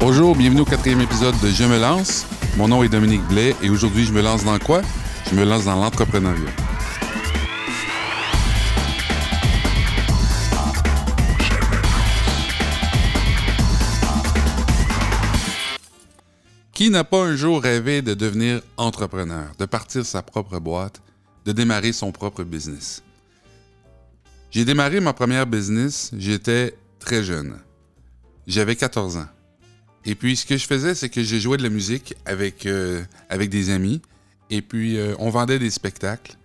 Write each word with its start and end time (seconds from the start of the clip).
Bonjour, 0.00 0.34
bienvenue 0.34 0.62
au 0.62 0.64
quatrième 0.64 1.02
épisode 1.02 1.38
de 1.42 1.48
Je 1.48 1.62
me 1.62 1.78
lance. 1.78 2.26
Mon 2.56 2.68
nom 2.68 2.82
est 2.82 2.88
Dominique 2.88 3.22
Blais 3.28 3.54
et 3.62 3.68
aujourd'hui, 3.68 4.06
je 4.06 4.12
me 4.14 4.22
lance 4.22 4.44
dans 4.44 4.58
quoi? 4.58 4.80
Je 5.30 5.36
me 5.36 5.44
lance 5.44 5.66
dans 5.66 5.76
l'entrepreneuriat. 5.76 6.48
Qui 16.72 16.88
n'a 16.88 17.04
pas 17.04 17.22
un 17.22 17.36
jour 17.36 17.62
rêvé 17.62 18.00
de 18.00 18.14
devenir 18.14 18.62
entrepreneur, 18.78 19.48
de 19.58 19.66
partir 19.66 20.06
sa 20.06 20.22
propre 20.22 20.58
boîte, 20.60 21.02
de 21.44 21.52
démarrer 21.52 21.92
son 21.92 22.10
propre 22.10 22.42
business? 22.42 23.02
J'ai 24.50 24.64
démarré 24.64 25.00
ma 25.00 25.12
première 25.12 25.46
business, 25.46 26.10
j'étais 26.16 26.74
très 26.98 27.22
jeune. 27.22 27.58
J'avais 28.46 28.76
14 28.76 29.18
ans. 29.18 29.28
Et 30.06 30.14
puis, 30.14 30.36
ce 30.36 30.46
que 30.46 30.56
je 30.56 30.66
faisais, 30.66 30.94
c'est 30.94 31.10
que 31.10 31.22
j'ai 31.22 31.40
joué 31.40 31.56
de 31.56 31.62
la 31.62 31.68
musique 31.68 32.14
avec, 32.24 32.66
euh, 32.66 33.02
des 33.30 33.70
amis. 33.70 34.00
Et 34.48 34.62
puis, 34.62 34.98
euh, 34.98 35.14
on 35.18 35.30
vendait 35.30 35.58
des 35.58 35.70
spectacles 35.70 36.36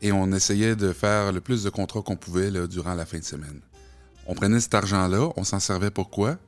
et 0.00 0.10
on 0.12 0.32
essayait 0.32 0.74
de 0.74 0.92
faire 0.92 1.32
le 1.32 1.40
plus 1.40 1.62
de 1.62 1.70
contrats 1.70 2.02
qu'on 2.02 2.16
pouvait 2.16 2.50
durant 2.68 2.94
la 2.94 3.04
fin 3.04 3.18
de 3.18 3.24
semaine. 3.24 3.60
On 4.26 4.34
prenait 4.34 4.60
cet 4.60 4.74
argent-là, 4.74 5.30
on 5.36 5.44
s'en 5.44 5.60
servait 5.60 5.90
pour 5.90 6.10
quoi? 6.10 6.38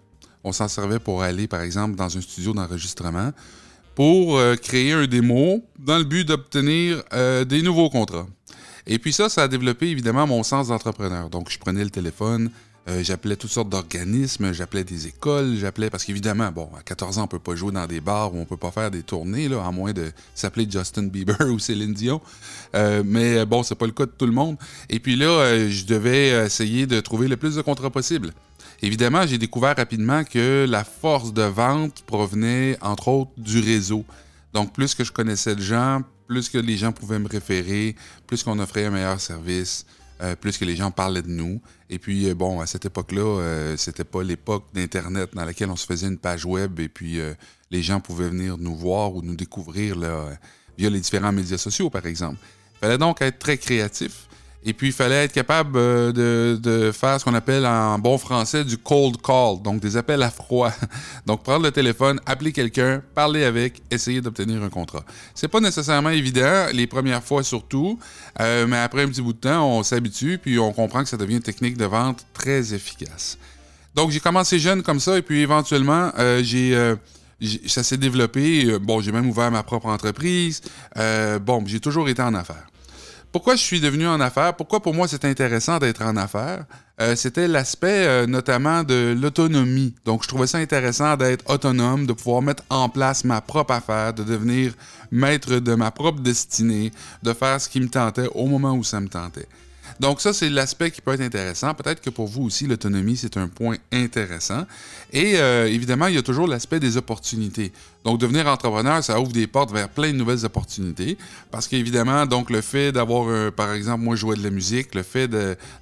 On 0.44 0.52
s'en 0.52 0.68
servait 0.68 0.98
pour 0.98 1.22
aller, 1.22 1.46
par 1.46 1.60
exemple, 1.60 1.94
dans 1.94 2.16
un 2.16 2.20
studio 2.20 2.54
d'enregistrement 2.54 3.32
pour 3.94 4.36
euh, 4.36 4.56
créer 4.56 4.92
un 4.92 5.06
démo 5.06 5.62
dans 5.78 5.98
le 5.98 6.04
but 6.04 6.26
d'obtenir 6.26 7.02
des 7.46 7.62
nouveaux 7.62 7.90
contrats. 7.90 8.26
Et 8.86 8.98
puis 8.98 9.12
ça, 9.12 9.28
ça 9.28 9.42
a 9.42 9.48
développé 9.48 9.88
évidemment 9.88 10.26
mon 10.26 10.42
sens 10.42 10.68
d'entrepreneur. 10.68 11.28
Donc, 11.28 11.50
je 11.50 11.58
prenais 11.58 11.82
le 11.82 11.90
téléphone, 11.90 12.50
euh, 12.88 13.02
j'appelais 13.02 13.34
toutes 13.34 13.50
sortes 13.50 13.68
d'organismes, 13.68 14.52
j'appelais 14.52 14.84
des 14.84 15.08
écoles, 15.08 15.56
j'appelais 15.56 15.90
parce 15.90 16.04
qu'évidemment, 16.04 16.52
bon, 16.52 16.68
à 16.78 16.82
14 16.82 17.18
ans, 17.18 17.24
on 17.24 17.26
peut 17.26 17.40
pas 17.40 17.56
jouer 17.56 17.72
dans 17.72 17.86
des 17.86 18.00
bars 18.00 18.32
ou 18.32 18.38
on 18.38 18.44
peut 18.44 18.56
pas 18.56 18.70
faire 18.70 18.92
des 18.92 19.02
tournées, 19.02 19.48
là, 19.48 19.64
à 19.66 19.72
moins 19.72 19.92
de 19.92 20.12
s'appeler 20.34 20.68
Justin 20.70 21.04
Bieber 21.04 21.40
ou 21.50 21.58
Céline 21.58 21.92
Dion. 21.92 22.20
Euh, 22.76 23.02
mais 23.04 23.44
bon, 23.44 23.64
c'est 23.64 23.74
pas 23.74 23.86
le 23.86 23.92
cas 23.92 24.06
de 24.06 24.12
tout 24.16 24.26
le 24.26 24.32
monde. 24.32 24.56
Et 24.88 25.00
puis 25.00 25.16
là, 25.16 25.26
euh, 25.26 25.68
je 25.68 25.84
devais 25.84 26.46
essayer 26.46 26.86
de 26.86 27.00
trouver 27.00 27.26
le 27.26 27.36
plus 27.36 27.56
de 27.56 27.62
contrats 27.62 27.90
possible. 27.90 28.32
Évidemment, 28.82 29.26
j'ai 29.26 29.38
découvert 29.38 29.74
rapidement 29.76 30.22
que 30.22 30.66
la 30.68 30.84
force 30.84 31.32
de 31.32 31.42
vente 31.42 32.02
provenait, 32.06 32.78
entre 32.82 33.08
autres, 33.08 33.30
du 33.36 33.60
réseau. 33.60 34.04
Donc, 34.52 34.72
plus 34.72 34.94
que 34.94 35.02
je 35.02 35.10
connaissais 35.10 35.56
de 35.56 35.62
gens, 35.62 36.02
plus 36.28 36.48
que 36.48 36.58
les 36.58 36.76
gens 36.76 36.92
pouvaient 36.92 37.18
me 37.18 37.28
référer, 37.28 37.96
plus 38.26 38.42
qu'on 38.42 38.58
offrait 38.58 38.84
un 38.84 38.90
meilleur 38.90 39.20
service, 39.20 39.86
euh, 40.22 40.34
plus 40.34 40.56
que 40.56 40.64
les 40.64 40.76
gens 40.76 40.90
parlaient 40.90 41.22
de 41.22 41.30
nous. 41.30 41.60
Et 41.90 41.98
puis, 41.98 42.28
euh, 42.28 42.34
bon, 42.34 42.60
à 42.60 42.66
cette 42.66 42.86
époque-là, 42.86 43.20
euh, 43.22 43.76
c'était 43.76 44.04
pas 44.04 44.22
l'époque 44.22 44.64
d'Internet 44.72 45.30
dans 45.34 45.44
laquelle 45.44 45.70
on 45.70 45.76
se 45.76 45.86
faisait 45.86 46.06
une 46.08 46.16
page 46.16 46.46
web 46.46 46.80
et 46.80 46.88
puis 46.88 47.18
les 47.70 47.82
gens 47.82 48.00
pouvaient 48.00 48.28
venir 48.28 48.56
nous 48.56 48.74
voir 48.74 49.14
ou 49.14 49.22
nous 49.22 49.36
découvrir 49.36 49.96
là, 49.96 50.38
via 50.78 50.88
les 50.88 51.00
différents 51.00 51.32
médias 51.32 51.58
sociaux, 51.58 51.90
par 51.90 52.06
exemple. 52.06 52.38
Il 52.76 52.78
fallait 52.80 52.98
donc 52.98 53.20
être 53.22 53.38
très 53.38 53.58
créatif. 53.58 54.25
Et 54.68 54.72
puis, 54.72 54.88
il 54.88 54.92
fallait 54.92 55.24
être 55.24 55.32
capable 55.32 55.78
euh, 55.78 56.56
de, 56.58 56.90
faire 56.90 57.20
ce 57.20 57.24
qu'on 57.24 57.34
appelle 57.34 57.64
en 57.64 58.00
bon 58.00 58.18
français 58.18 58.64
du 58.64 58.76
cold 58.76 59.22
call, 59.22 59.62
donc 59.62 59.78
des 59.78 59.96
appels 59.96 60.20
à 60.24 60.30
froid. 60.30 60.72
Donc, 61.26 61.44
prendre 61.44 61.64
le 61.64 61.70
téléphone, 61.70 62.20
appeler 62.26 62.50
quelqu'un, 62.50 63.00
parler 63.14 63.44
avec, 63.44 63.80
essayer 63.92 64.20
d'obtenir 64.20 64.60
un 64.64 64.68
contrat. 64.68 65.04
C'est 65.36 65.46
pas 65.46 65.60
nécessairement 65.60 66.10
évident, 66.10 66.66
les 66.72 66.88
premières 66.88 67.22
fois 67.22 67.44
surtout, 67.44 68.00
euh, 68.40 68.66
mais 68.66 68.78
après 68.78 69.02
un 69.02 69.08
petit 69.08 69.22
bout 69.22 69.34
de 69.34 69.38
temps, 69.38 69.64
on 69.68 69.84
s'habitue, 69.84 70.38
puis 70.38 70.58
on 70.58 70.72
comprend 70.72 71.04
que 71.04 71.08
ça 71.08 71.16
devient 71.16 71.36
une 71.36 71.42
technique 71.42 71.76
de 71.76 71.84
vente 71.84 72.26
très 72.34 72.74
efficace. 72.74 73.38
Donc, 73.94 74.10
j'ai 74.10 74.20
commencé 74.20 74.58
jeune 74.58 74.82
comme 74.82 74.98
ça, 74.98 75.16
et 75.16 75.22
puis 75.22 75.42
éventuellement, 75.42 76.10
euh, 76.18 76.42
j'ai 76.42 76.96
ça 77.66 77.82
s'est 77.82 77.98
développé. 77.98 78.78
Bon, 78.80 79.00
j'ai 79.00 79.12
même 79.12 79.28
ouvert 79.28 79.50
ma 79.50 79.62
propre 79.62 79.86
entreprise. 79.86 80.62
bon, 80.96 81.62
j'ai 81.66 81.80
toujours 81.80 82.08
été 82.08 82.22
en 82.22 82.34
affaires. 82.34 82.66
Pourquoi 83.36 83.54
je 83.54 83.60
suis 83.60 83.80
devenu 83.80 84.06
en 84.06 84.18
affaires? 84.18 84.56
Pourquoi 84.56 84.80
pour 84.80 84.94
moi 84.94 85.06
c'est 85.08 85.26
intéressant 85.26 85.76
d'être 85.76 86.00
en 86.00 86.16
affaires? 86.16 86.64
Euh, 87.02 87.14
c'était 87.16 87.46
l'aspect 87.46 88.06
euh, 88.06 88.26
notamment 88.26 88.82
de 88.82 89.14
l'autonomie. 89.14 89.94
Donc 90.06 90.22
je 90.22 90.28
trouvais 90.28 90.46
ça 90.46 90.56
intéressant 90.56 91.18
d'être 91.18 91.44
autonome, 91.50 92.06
de 92.06 92.14
pouvoir 92.14 92.40
mettre 92.40 92.62
en 92.70 92.88
place 92.88 93.26
ma 93.26 93.42
propre 93.42 93.74
affaire, 93.74 94.14
de 94.14 94.24
devenir 94.24 94.72
maître 95.10 95.56
de 95.56 95.74
ma 95.74 95.90
propre 95.90 96.20
destinée, 96.20 96.92
de 97.22 97.34
faire 97.34 97.60
ce 97.60 97.68
qui 97.68 97.78
me 97.78 97.90
tentait 97.90 98.28
au 98.34 98.46
moment 98.46 98.72
où 98.72 98.82
ça 98.82 99.00
me 99.00 99.08
tentait. 99.08 99.48
Donc 100.00 100.20
ça, 100.20 100.32
c'est 100.32 100.50
l'aspect 100.50 100.90
qui 100.90 101.00
peut 101.00 101.12
être 101.12 101.20
intéressant. 101.20 101.74
Peut-être 101.74 102.00
que 102.00 102.10
pour 102.10 102.26
vous 102.26 102.44
aussi, 102.44 102.66
l'autonomie, 102.66 103.16
c'est 103.16 103.36
un 103.36 103.48
point 103.48 103.76
intéressant. 103.92 104.66
Et 105.12 105.36
euh, 105.36 105.66
évidemment, 105.66 106.06
il 106.06 106.14
y 106.14 106.18
a 106.18 106.22
toujours 106.22 106.46
l'aspect 106.46 106.80
des 106.80 106.96
opportunités. 106.96 107.72
Donc 108.04 108.20
devenir 108.20 108.46
entrepreneur, 108.46 109.02
ça 109.02 109.20
ouvre 109.20 109.32
des 109.32 109.46
portes 109.46 109.72
vers 109.72 109.88
plein 109.88 110.12
de 110.12 110.16
nouvelles 110.16 110.44
opportunités. 110.44 111.18
Parce 111.50 111.66
qu'évidemment, 111.66 112.26
donc 112.26 112.50
le 112.50 112.60
fait 112.60 112.92
d'avoir, 112.92 113.52
par 113.52 113.72
exemple, 113.72 114.04
moi, 114.04 114.16
jouer 114.16 114.36
de 114.36 114.42
la 114.42 114.50
musique, 114.50 114.94
le 114.94 115.02
fait 115.02 115.28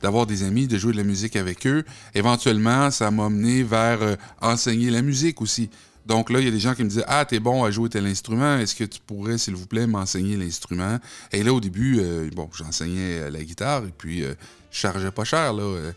d'avoir 0.03 0.27
des 0.27 0.43
amis, 0.43 0.67
de 0.67 0.79
jouer 0.79 0.93
de 0.93 0.99
la 0.99 1.05
musique 1.05 1.37
avec 1.37 1.67
eux, 1.67 1.85
éventuellement, 2.15 2.91
ça 2.91 3.11
m'a 3.11 3.29
mené 3.29 3.63
vers 3.63 4.03
euh, 4.03 4.17
enseigner 4.41 4.91
la 4.91 5.03
musique 5.03 5.41
aussi. 5.41 5.71
Donc 6.07 6.31
là, 6.31 6.39
il 6.41 6.45
y 6.45 6.49
a 6.49 6.51
des 6.51 6.61
gens 6.61 6.75
qui 6.75 6.85
me 6.85 6.89
disaient 6.89 7.05
Ah, 7.07 7.25
t'es 7.25 7.41
bon 7.41 7.65
à 7.65 7.71
jouer 7.71 7.89
tel 7.89 8.07
instrument, 8.07 8.59
est-ce 8.59 8.75
que 8.75 8.85
tu 8.85 9.01
pourrais, 9.01 9.39
s'il 9.39 9.55
vous 9.55 9.67
plaît, 9.67 9.87
m'enseigner 9.87 10.37
l'instrument? 10.37 10.99
Et 11.33 11.43
là, 11.43 11.53
au 11.53 11.61
début, 11.61 11.99
euh, 12.01 12.29
bon, 12.35 12.49
j'enseignais 12.55 13.21
euh, 13.21 13.31
la 13.31 13.43
guitare 13.43 13.85
et 13.85 13.93
puis 13.97 14.23
euh, 14.23 14.35
je 14.71 14.79
chargeais 14.79 15.11
pas 15.11 15.25
cher, 15.25 15.53
là. 15.53 15.93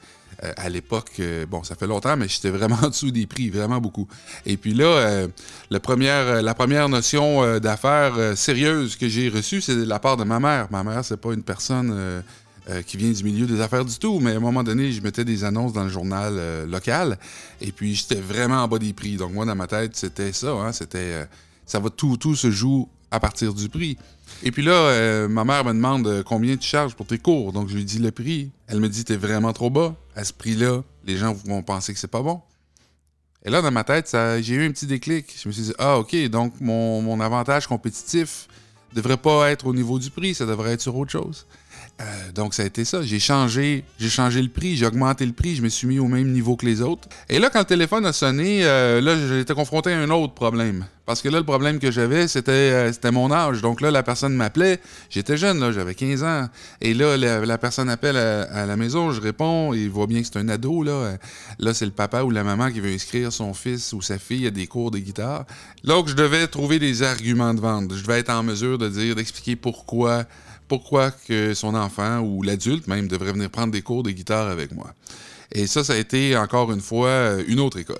à 0.55 0.69
l'époque, 0.69 1.19
bon, 1.49 1.63
ça 1.63 1.75
fait 1.75 1.87
longtemps, 1.87 2.15
mais 2.15 2.27
j'étais 2.27 2.51
vraiment 2.51 2.77
en 2.83 2.89
dessous 2.89 3.09
des 3.09 3.25
prix, 3.25 3.49
vraiment 3.49 3.81
beaucoup. 3.81 4.07
Et 4.45 4.55
puis 4.55 4.75
là, 4.75 5.27
la, 5.71 5.79
première, 5.79 6.43
la 6.43 6.53
première 6.53 6.87
notion 6.87 7.57
d'affaires 7.57 8.37
sérieuse 8.37 8.95
que 8.95 9.09
j'ai 9.09 9.29
reçue, 9.29 9.61
c'est 9.61 9.75
de 9.75 9.83
la 9.83 9.97
part 9.97 10.15
de 10.15 10.23
ma 10.23 10.39
mère. 10.39 10.67
Ma 10.69 10.83
mère, 10.83 11.03
c'est 11.03 11.17
pas 11.17 11.33
une 11.33 11.41
personne 11.41 12.23
euh, 12.69 12.81
qui 12.81 12.97
vient 12.97 13.11
du 13.11 13.23
milieu 13.23 13.45
des 13.45 13.61
affaires 13.61 13.85
du 13.85 13.97
tout, 13.97 14.19
mais 14.19 14.33
à 14.33 14.37
un 14.37 14.39
moment 14.39 14.63
donné, 14.63 14.91
je 14.91 15.01
mettais 15.01 15.23
des 15.23 15.43
annonces 15.43 15.73
dans 15.73 15.83
le 15.83 15.89
journal 15.89 16.33
euh, 16.37 16.65
local, 16.65 17.17
et 17.61 17.71
puis 17.71 17.95
j'étais 17.95 18.19
vraiment 18.19 18.63
en 18.63 18.67
bas 18.67 18.79
des 18.79 18.93
prix. 18.93 19.15
Donc 19.15 19.31
moi, 19.33 19.45
dans 19.45 19.55
ma 19.55 19.67
tête, 19.67 19.95
c'était 19.95 20.33
ça, 20.33 20.51
hein, 20.51 20.71
c'était... 20.71 20.97
Euh, 20.97 21.25
ça 21.65 21.79
va 21.79 21.89
tout, 21.89 22.17
tout 22.17 22.35
se 22.35 22.49
joue 22.49 22.87
à 23.11 23.19
partir 23.19 23.53
du 23.53 23.67
prix. 23.67 23.97
Et 24.41 24.51
puis 24.51 24.63
là, 24.63 25.27
ma 25.27 25.43
mère 25.43 25.65
me 25.65 25.73
demande 25.73 26.23
combien 26.23 26.55
tu 26.55 26.65
charges 26.65 26.95
pour 26.95 27.05
tes 27.05 27.17
cours? 27.17 27.51
Donc 27.51 27.67
je 27.67 27.75
lui 27.75 27.83
dis 27.83 27.99
le 27.99 28.11
prix. 28.11 28.51
Elle 28.67 28.79
me 28.79 28.87
dit, 28.87 29.03
t'es 29.03 29.17
vraiment 29.17 29.51
trop 29.51 29.69
bas. 29.69 29.93
À 30.15 30.23
ce 30.23 30.31
prix-là, 30.31 30.81
les 31.05 31.17
gens 31.17 31.33
vont 31.45 31.63
penser 31.63 31.93
que 31.93 31.99
c'est 31.99 32.07
pas 32.07 32.21
bon. 32.21 32.41
Et 33.43 33.49
là, 33.49 33.61
dans 33.61 33.71
ma 33.71 33.83
tête, 33.83 34.15
j'ai 34.39 34.55
eu 34.55 34.65
un 34.65 34.71
petit 34.71 34.85
déclic. 34.85 35.35
Je 35.41 35.49
me 35.49 35.53
suis 35.53 35.63
dit, 35.63 35.73
ah, 35.77 35.99
OK, 35.99 36.15
donc 36.29 36.53
mon, 36.61 37.01
mon 37.01 37.19
avantage 37.19 37.67
compétitif 37.67 38.47
devrait 38.93 39.17
pas 39.17 39.51
être 39.51 39.67
au 39.67 39.73
niveau 39.73 39.99
du 39.99 40.09
prix, 40.09 40.33
ça 40.33 40.45
devrait 40.45 40.71
être 40.73 40.81
sur 40.81 40.95
autre 40.95 41.11
chose. 41.11 41.45
Euh, 41.99 42.31
donc, 42.33 42.53
ça 42.53 42.63
a 42.63 42.65
été 42.65 42.85
ça. 42.85 43.01
J'ai 43.01 43.19
changé, 43.19 43.83
j'ai 43.99 44.09
changé 44.09 44.41
le 44.41 44.49
prix, 44.49 44.75
j'ai 44.75 44.85
augmenté 44.85 45.25
le 45.25 45.33
prix, 45.33 45.55
je 45.55 45.63
me 45.63 45.69
suis 45.69 45.87
mis 45.87 45.99
au 45.99 46.07
même 46.07 46.31
niveau 46.31 46.55
que 46.55 46.65
les 46.65 46.81
autres. 46.81 47.07
Et 47.27 47.39
là, 47.39 47.49
quand 47.49 47.59
le 47.59 47.65
téléphone 47.65 48.05
a 48.05 48.13
sonné, 48.13 48.63
euh, 48.63 49.01
là, 49.01 49.39
été 49.39 49.53
confronté 49.55 49.91
à 49.91 49.99
un 49.99 50.09
autre 50.11 50.33
problème. 50.33 50.85
Parce 51.07 51.21
que 51.21 51.29
là, 51.29 51.39
le 51.39 51.45
problème 51.45 51.79
que 51.79 51.89
j'avais, 51.89 52.27
c'était, 52.27 52.51
euh, 52.51 53.11
mon 53.11 53.31
âge. 53.31 53.61
Donc 53.61 53.81
là, 53.81 53.89
la 53.89 54.03
personne 54.03 54.35
m'appelait. 54.35 54.79
J'étais 55.09 55.37
jeune, 55.37 55.59
là, 55.59 55.71
j'avais 55.71 55.95
15 55.95 56.23
ans. 56.23 56.49
Et 56.81 56.93
là, 56.93 57.17
la, 57.17 57.57
personne 57.57 57.89
appelle 57.89 58.17
à, 58.17 58.65
la 58.65 58.75
maison, 58.75 59.11
je 59.11 59.21
réponds, 59.21 59.73
il 59.73 59.89
voit 59.89 60.05
bien 60.05 60.21
que 60.21 60.27
c'est 60.27 60.37
un 60.37 60.49
ado. 60.49 60.83
Là, 60.83 61.17
là 61.59 61.73
c'est 61.73 61.85
le 61.85 61.91
papa 61.91 62.23
ou 62.23 62.29
la 62.29 62.43
maman 62.43 62.69
qui 62.71 62.81
veut 62.81 62.93
inscrire 62.93 63.31
son 63.31 63.53
fils 63.53 63.93
ou 63.93 64.01
sa 64.01 64.19
fille 64.19 64.45
à 64.45 64.51
des 64.51 64.67
cours 64.67 64.91
de 64.91 64.99
guitare. 64.99 65.45
Donc, 65.83 66.09
je 66.09 66.13
devais 66.13 66.45
trouver 66.47 66.77
des 66.77 67.01
arguments 67.01 67.53
de 67.53 67.61
vente. 67.61 67.95
Je 67.95 68.03
devais 68.03 68.19
être 68.19 68.29
en 68.29 68.43
mesure 68.43 68.77
de 68.77 68.89
dire, 68.89 69.15
d'expliquer 69.15 69.55
pourquoi 69.55 70.25
pourquoi 70.67 71.11
que 71.11 71.53
son 71.53 71.75
enfant 71.75 72.19
ou 72.19 72.43
l'adulte 72.43 72.87
même 72.87 73.07
devrait 73.07 73.33
venir 73.33 73.49
prendre 73.49 73.71
des 73.71 73.81
cours 73.81 74.03
de 74.03 74.11
guitare 74.11 74.47
avec 74.47 74.71
moi. 74.71 74.93
Et 75.51 75.65
ça, 75.65 75.83
ça 75.83 75.93
a 75.93 75.95
été 75.95 76.35
encore 76.35 76.71
une 76.71 76.81
fois 76.81 77.07
euh, 77.07 77.43
une 77.47 77.59
autre 77.59 77.77
école. 77.77 77.95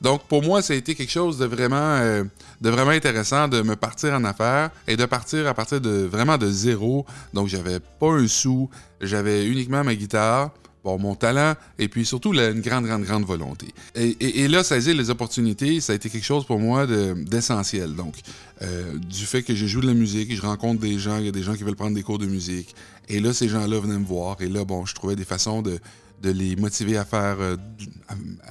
Donc 0.00 0.22
pour 0.26 0.42
moi, 0.42 0.62
ça 0.62 0.72
a 0.72 0.76
été 0.76 0.94
quelque 0.94 1.10
chose 1.10 1.38
de 1.38 1.44
vraiment, 1.44 1.76
euh, 1.76 2.24
de 2.60 2.70
vraiment 2.70 2.92
intéressant 2.92 3.46
de 3.46 3.60
me 3.60 3.76
partir 3.76 4.14
en 4.14 4.24
affaires 4.24 4.70
et 4.86 4.96
de 4.96 5.04
partir 5.04 5.46
à 5.46 5.54
partir 5.54 5.80
de 5.80 6.08
vraiment 6.10 6.38
de 6.38 6.50
zéro. 6.50 7.04
Donc 7.34 7.48
j'avais 7.48 7.80
pas 7.80 8.12
un 8.12 8.26
sou, 8.26 8.70
j'avais 9.00 9.46
uniquement 9.46 9.84
ma 9.84 9.94
guitare, 9.94 10.50
mon 10.96 11.14
talent 11.14 11.54
et 11.78 11.88
puis 11.88 12.06
surtout 12.06 12.32
une 12.32 12.60
grande, 12.60 12.86
grande, 12.86 13.02
grande 13.02 13.24
volonté. 13.24 13.66
Et, 13.94 14.48
là, 14.48 14.62
saisir 14.64 14.94
les 14.94 15.10
opportunités, 15.10 15.80
ça 15.80 15.92
a 15.92 15.96
été 15.96 16.08
quelque 16.08 16.24
chose 16.24 16.46
pour 16.46 16.58
moi 16.58 16.86
d'essentiel. 16.86 17.94
Donc, 17.94 18.14
euh, 18.62 18.94
du 18.96 19.26
fait 19.26 19.42
que 19.42 19.54
j'ai 19.54 19.68
joué 19.68 19.82
de 19.82 19.88
la 19.88 19.94
musique, 19.94 20.34
je 20.34 20.40
rencontre 20.42 20.80
des 20.80 20.98
gens, 20.98 21.18
il 21.18 21.26
y 21.26 21.28
a 21.28 21.32
des 21.32 21.42
gens 21.42 21.54
qui 21.54 21.64
veulent 21.64 21.76
prendre 21.76 21.94
des 21.94 22.02
cours 22.02 22.18
de 22.18 22.26
musique. 22.26 22.74
Et 23.08 23.20
là, 23.20 23.32
ces 23.32 23.48
gens-là 23.48 23.80
venaient 23.80 23.98
me 23.98 24.06
voir. 24.06 24.36
Et 24.40 24.48
là, 24.48 24.64
bon, 24.64 24.86
je 24.86 24.94
trouvais 24.94 25.16
des 25.16 25.24
façons 25.24 25.62
de, 25.62 25.78
de 26.22 26.30
les 26.30 26.56
motiver 26.56 26.96
à 26.96 27.04
faire, 27.04 27.36
euh, 27.40 27.56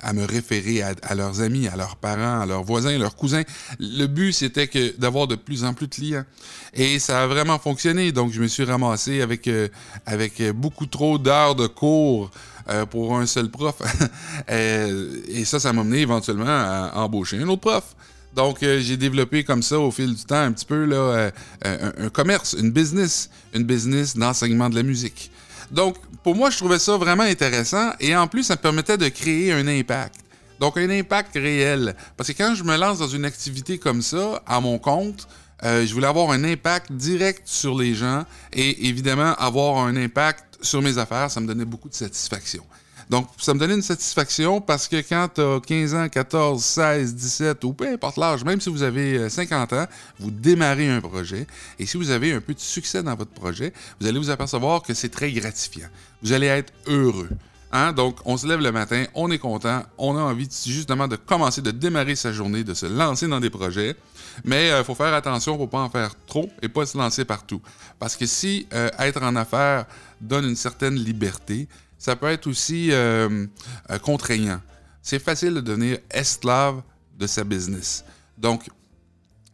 à, 0.01 0.13
me 0.13 0.25
référer 0.25 0.81
à, 0.81 1.15
leurs 1.15 1.41
amis, 1.41 1.67
à 1.67 1.75
leurs 1.75 1.97
parents, 1.97 2.39
à 2.39 2.45
leurs 2.45 2.63
voisins, 2.63 2.95
à 2.95 2.97
leurs 2.97 3.15
cousins. 3.15 3.43
Le 3.79 4.05
but, 4.05 4.31
c'était 4.31 4.67
que 4.67 4.97
d'avoir 4.97 5.27
de 5.27 5.35
plus 5.35 5.63
en 5.63 5.73
plus 5.73 5.87
de 5.87 5.93
clients. 5.93 6.25
Et 6.73 6.99
ça 6.99 7.23
a 7.23 7.27
vraiment 7.27 7.59
fonctionné. 7.59 8.11
Donc, 8.11 8.31
je 8.31 8.41
me 8.41 8.47
suis 8.47 8.63
ramassé 8.63 9.21
avec, 9.21 9.47
euh, 9.47 9.67
avec 10.05 10.41
beaucoup 10.51 10.85
trop 10.85 11.17
d'heures 11.17 11.55
de 11.55 11.67
cours 11.67 12.31
euh, 12.69 12.85
pour 12.85 13.17
un 13.17 13.25
seul 13.25 13.49
prof. 13.49 13.75
et 14.47 15.43
ça, 15.45 15.59
ça 15.59 15.73
m'a 15.73 15.83
mené 15.83 16.01
éventuellement 16.01 16.45
à 16.47 16.91
embaucher 16.95 17.37
un 17.37 17.47
autre 17.49 17.61
prof. 17.61 17.95
Donc, 18.35 18.59
j'ai 18.61 18.97
développé 18.97 19.43
comme 19.43 19.63
ça 19.63 19.79
au 19.79 19.89
fil 19.89 20.13
du 20.13 20.23
temps 20.23 20.35
un 20.35 20.51
petit 20.51 20.65
peu 20.65 20.85
là, 20.85 21.31
un, 21.63 22.09
commerce, 22.09 22.55
une 22.59 22.69
business, 22.69 23.31
une 23.53 23.63
business 23.63 24.15
d'enseignement 24.15 24.69
de 24.69 24.75
la 24.75 24.83
musique. 24.83 25.31
Donc, 25.71 25.97
pour 26.23 26.35
moi, 26.35 26.49
je 26.49 26.57
trouvais 26.57 26.79
ça 26.79 26.97
vraiment 26.97 27.23
intéressant 27.23 27.91
et 27.99 28.15
en 28.15 28.27
plus, 28.27 28.43
ça 28.43 28.55
me 28.55 28.61
permettait 28.61 28.97
de 28.97 29.09
créer 29.09 29.51
un 29.51 29.67
impact. 29.67 30.15
Donc, 30.59 30.77
un 30.77 30.89
impact 30.89 31.35
réel. 31.35 31.95
Parce 32.15 32.31
que 32.31 32.37
quand 32.37 32.55
je 32.55 32.63
me 32.63 32.75
lance 32.77 32.99
dans 32.99 33.07
une 33.07 33.25
activité 33.25 33.77
comme 33.77 34.01
ça, 34.01 34.41
à 34.47 34.59
mon 34.59 34.79
compte, 34.79 35.27
euh, 35.63 35.85
je 35.85 35.93
voulais 35.93 36.07
avoir 36.07 36.31
un 36.31 36.43
impact 36.43 36.91
direct 36.91 37.41
sur 37.45 37.77
les 37.77 37.95
gens 37.95 38.25
et 38.53 38.87
évidemment 38.87 39.33
avoir 39.35 39.77
un 39.79 39.95
impact 39.95 40.45
sur 40.61 40.81
mes 40.81 40.97
affaires, 40.97 41.31
ça 41.31 41.39
me 41.39 41.47
donnait 41.47 41.65
beaucoup 41.65 41.89
de 41.89 41.95
satisfaction. 41.95 42.63
Donc, 43.09 43.29
ça 43.37 43.53
me 43.53 43.59
donnait 43.59 43.75
une 43.75 43.81
satisfaction 43.81 44.59
parce 44.59 44.87
que 44.87 44.97
quand 44.97 45.29
tu 45.33 45.41
as 45.41 45.59
15 45.65 45.95
ans, 45.95 46.09
14, 46.09 46.63
16, 46.63 47.15
17 47.15 47.63
ou 47.63 47.73
peu 47.73 47.87
importe 47.87 48.17
l'âge, 48.17 48.43
même 48.43 48.59
si 48.59 48.69
vous 48.69 48.83
avez 48.83 49.29
50 49.29 49.73
euh, 49.73 49.83
ans, 49.83 49.87
vous 50.19 50.29
démarrez 50.29 50.89
un 50.89 50.99
projet 50.99 51.47
et 51.79 51.85
si 51.85 51.95
vous 51.95 52.09
avez 52.09 52.33
un 52.33 52.41
peu 52.41 52.53
de 52.53 52.59
succès 52.59 53.01
dans 53.03 53.15
votre 53.15 53.31
projet, 53.31 53.71
vous 54.01 54.07
allez 54.07 54.19
vous 54.19 54.29
apercevoir 54.29 54.81
que 54.81 54.93
c'est 54.93 55.09
très 55.09 55.31
gratifiant. 55.31 55.87
Vous 56.21 56.33
allez 56.33 56.47
être 56.47 56.73
heureux. 56.87 57.29
Hein? 57.71 57.93
Donc, 57.93 58.17
on 58.25 58.37
se 58.37 58.47
lève 58.47 58.59
le 58.59 58.71
matin, 58.71 59.05
on 59.13 59.31
est 59.31 59.37
content, 59.37 59.83
on 59.97 60.17
a 60.17 60.21
envie 60.21 60.49
justement 60.65 61.07
de 61.07 61.15
commencer, 61.15 61.61
de 61.61 61.71
démarrer 61.71 62.15
sa 62.15 62.31
journée, 62.31 62.63
de 62.63 62.73
se 62.73 62.85
lancer 62.85 63.27
dans 63.27 63.39
des 63.39 63.49
projets. 63.49 63.95
Mais 64.43 64.67
il 64.67 64.71
euh, 64.71 64.83
faut 64.83 64.95
faire 64.95 65.13
attention 65.13 65.57
pour 65.57 65.69
pas 65.69 65.79
en 65.79 65.89
faire 65.89 66.11
trop 66.27 66.49
et 66.61 66.69
pas 66.69 66.85
se 66.85 66.97
lancer 66.97 67.25
partout. 67.25 67.61
Parce 67.99 68.15
que 68.15 68.25
si 68.25 68.67
euh, 68.73 68.89
être 68.99 69.23
en 69.23 69.35
affaires 69.35 69.85
donne 70.21 70.45
une 70.45 70.55
certaine 70.55 70.95
liberté, 70.95 71.67
ça 71.97 72.15
peut 72.15 72.27
être 72.27 72.47
aussi 72.47 72.91
euh, 72.91 73.47
euh, 73.89 73.99
contraignant. 73.99 74.61
C'est 75.01 75.19
facile 75.19 75.53
de 75.55 75.61
devenir 75.61 75.99
esclave 76.11 76.81
de 77.17 77.27
sa 77.27 77.43
business. 77.43 78.03
Donc, 78.37 78.69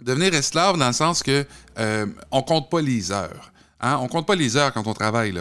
devenir 0.01 0.33
esclave 0.33 0.77
dans 0.77 0.87
le 0.87 0.93
sens 0.93 1.23
que 1.23 1.45
euh, 1.77 2.05
on 2.31 2.41
compte 2.41 2.69
pas 2.69 2.81
les 2.81 3.11
heures. 3.11 3.51
Hein? 3.79 3.97
On 4.01 4.07
compte 4.07 4.27
pas 4.27 4.35
les 4.35 4.57
heures 4.57 4.73
quand 4.73 4.87
on 4.87 4.93
travaille. 4.93 5.33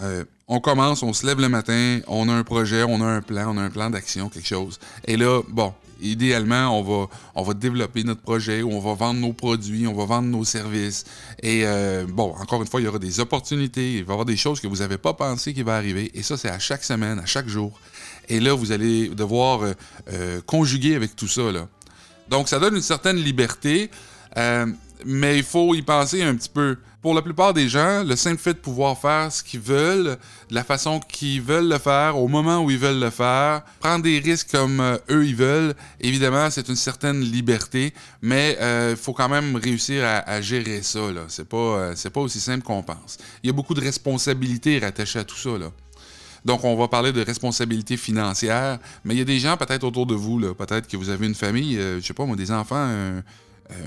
Euh, 0.00 0.24
on 0.46 0.60
commence, 0.60 1.02
on 1.02 1.12
se 1.12 1.26
lève 1.26 1.40
le 1.40 1.48
matin, 1.48 2.00
on 2.06 2.28
a 2.28 2.32
un 2.32 2.44
projet, 2.44 2.82
on 2.82 3.00
a 3.00 3.06
un 3.06 3.22
plan, 3.22 3.54
on 3.54 3.58
a 3.58 3.62
un 3.62 3.70
plan 3.70 3.90
d'action, 3.90 4.28
quelque 4.28 4.46
chose. 4.48 4.78
Et 5.06 5.16
là, 5.16 5.40
bon, 5.48 5.72
idéalement, 6.00 6.78
on 6.78 6.82
va, 6.82 7.08
on 7.34 7.42
va 7.42 7.54
développer 7.54 8.04
notre 8.04 8.20
projet, 8.20 8.62
on 8.62 8.80
va 8.80 8.94
vendre 8.94 9.20
nos 9.20 9.32
produits, 9.32 9.86
on 9.86 9.94
va 9.94 10.04
vendre 10.04 10.28
nos 10.28 10.44
services. 10.44 11.04
Et 11.42 11.62
euh, 11.64 12.06
bon, 12.08 12.34
encore 12.40 12.62
une 12.62 12.68
fois, 12.68 12.80
il 12.80 12.84
y 12.84 12.86
aura 12.86 12.98
des 12.98 13.20
opportunités, 13.20 13.94
il 13.94 14.04
va 14.04 14.12
y 14.12 14.14
avoir 14.14 14.24
des 14.24 14.36
choses 14.36 14.60
que 14.60 14.66
vous 14.66 14.76
n'avez 14.76 14.98
pas 14.98 15.14
pensé 15.14 15.54
qui 15.54 15.62
vont 15.62 15.72
arriver. 15.72 16.10
Et 16.14 16.22
ça, 16.22 16.36
c'est 16.36 16.50
à 16.50 16.58
chaque 16.58 16.84
semaine, 16.84 17.18
à 17.18 17.26
chaque 17.26 17.48
jour. 17.48 17.78
Et 18.28 18.40
là, 18.40 18.54
vous 18.54 18.72
allez 18.72 19.08
devoir 19.08 19.60
euh, 20.12 20.40
conjuguer 20.46 20.94
avec 20.94 21.14
tout 21.16 21.28
ça. 21.28 21.52
Là. 21.52 21.68
Donc, 22.28 22.48
ça 22.48 22.58
donne 22.58 22.76
une 22.76 22.82
certaine 22.82 23.16
liberté, 23.16 23.90
mais 25.04 25.38
il 25.38 25.44
faut 25.44 25.74
y 25.74 25.82
penser 25.82 26.22
un 26.22 26.34
petit 26.34 26.48
peu 26.48 26.76
pour 27.04 27.12
la 27.12 27.20
plupart 27.20 27.52
des 27.52 27.68
gens, 27.68 28.02
le 28.02 28.16
simple 28.16 28.40
fait 28.40 28.54
de 28.54 28.58
pouvoir 28.58 28.98
faire 28.98 29.30
ce 29.30 29.42
qu'ils 29.44 29.60
veulent, 29.60 30.16
de 30.48 30.54
la 30.54 30.64
façon 30.64 31.00
qu'ils 31.00 31.42
veulent 31.42 31.68
le 31.68 31.76
faire, 31.76 32.16
au 32.16 32.28
moment 32.28 32.64
où 32.64 32.70
ils 32.70 32.78
veulent 32.78 32.98
le 32.98 33.10
faire, 33.10 33.60
prendre 33.78 34.02
des 34.02 34.18
risques 34.20 34.50
comme 34.50 34.80
euh, 34.80 34.96
eux 35.10 35.26
ils 35.26 35.36
veulent, 35.36 35.74
évidemment, 36.00 36.48
c'est 36.48 36.66
une 36.66 36.76
certaine 36.76 37.20
liberté, 37.20 37.92
mais 38.22 38.56
il 38.58 38.62
euh, 38.62 38.96
faut 38.96 39.12
quand 39.12 39.28
même 39.28 39.54
réussir 39.56 40.02
à, 40.02 40.40
gérer 40.40 40.80
ça. 40.80 41.00
C'est 41.28 41.46
pas, 41.46 41.56
euh, 41.58 41.94
pas 42.10 42.20
aussi 42.22 42.40
simple 42.40 42.64
qu'on 42.64 42.82
pense. 42.82 43.18
Il 43.42 43.48
y 43.48 43.50
a 43.50 43.52
beaucoup 43.52 43.74
de 43.74 43.82
responsabilités 43.82 44.78
rattachées 44.78 45.18
à 45.18 45.24
tout 45.24 45.36
ça. 45.36 45.58
Là. 45.58 45.70
Donc, 46.42 46.64
on 46.64 46.74
va 46.74 46.88
parler 46.88 47.12
de 47.12 47.20
responsabilité 47.20 47.98
financière, 47.98 48.78
mais 49.04 49.12
il 49.12 49.18
y 49.18 49.20
a 49.20 49.26
des 49.26 49.40
gens 49.40 49.58
peut-être 49.58 49.84
autour 49.84 50.06
de 50.06 50.14
vous, 50.14 50.40
peut-être 50.54 50.88
que 50.88 50.96
vous 50.96 51.10
avez 51.10 51.26
une 51.26 51.34
famille, 51.34 51.76
je 51.76 52.00
sais 52.00 52.14
pas 52.14 52.24
moi, 52.24 52.34
des 52.34 52.50
enfants, 52.50 52.88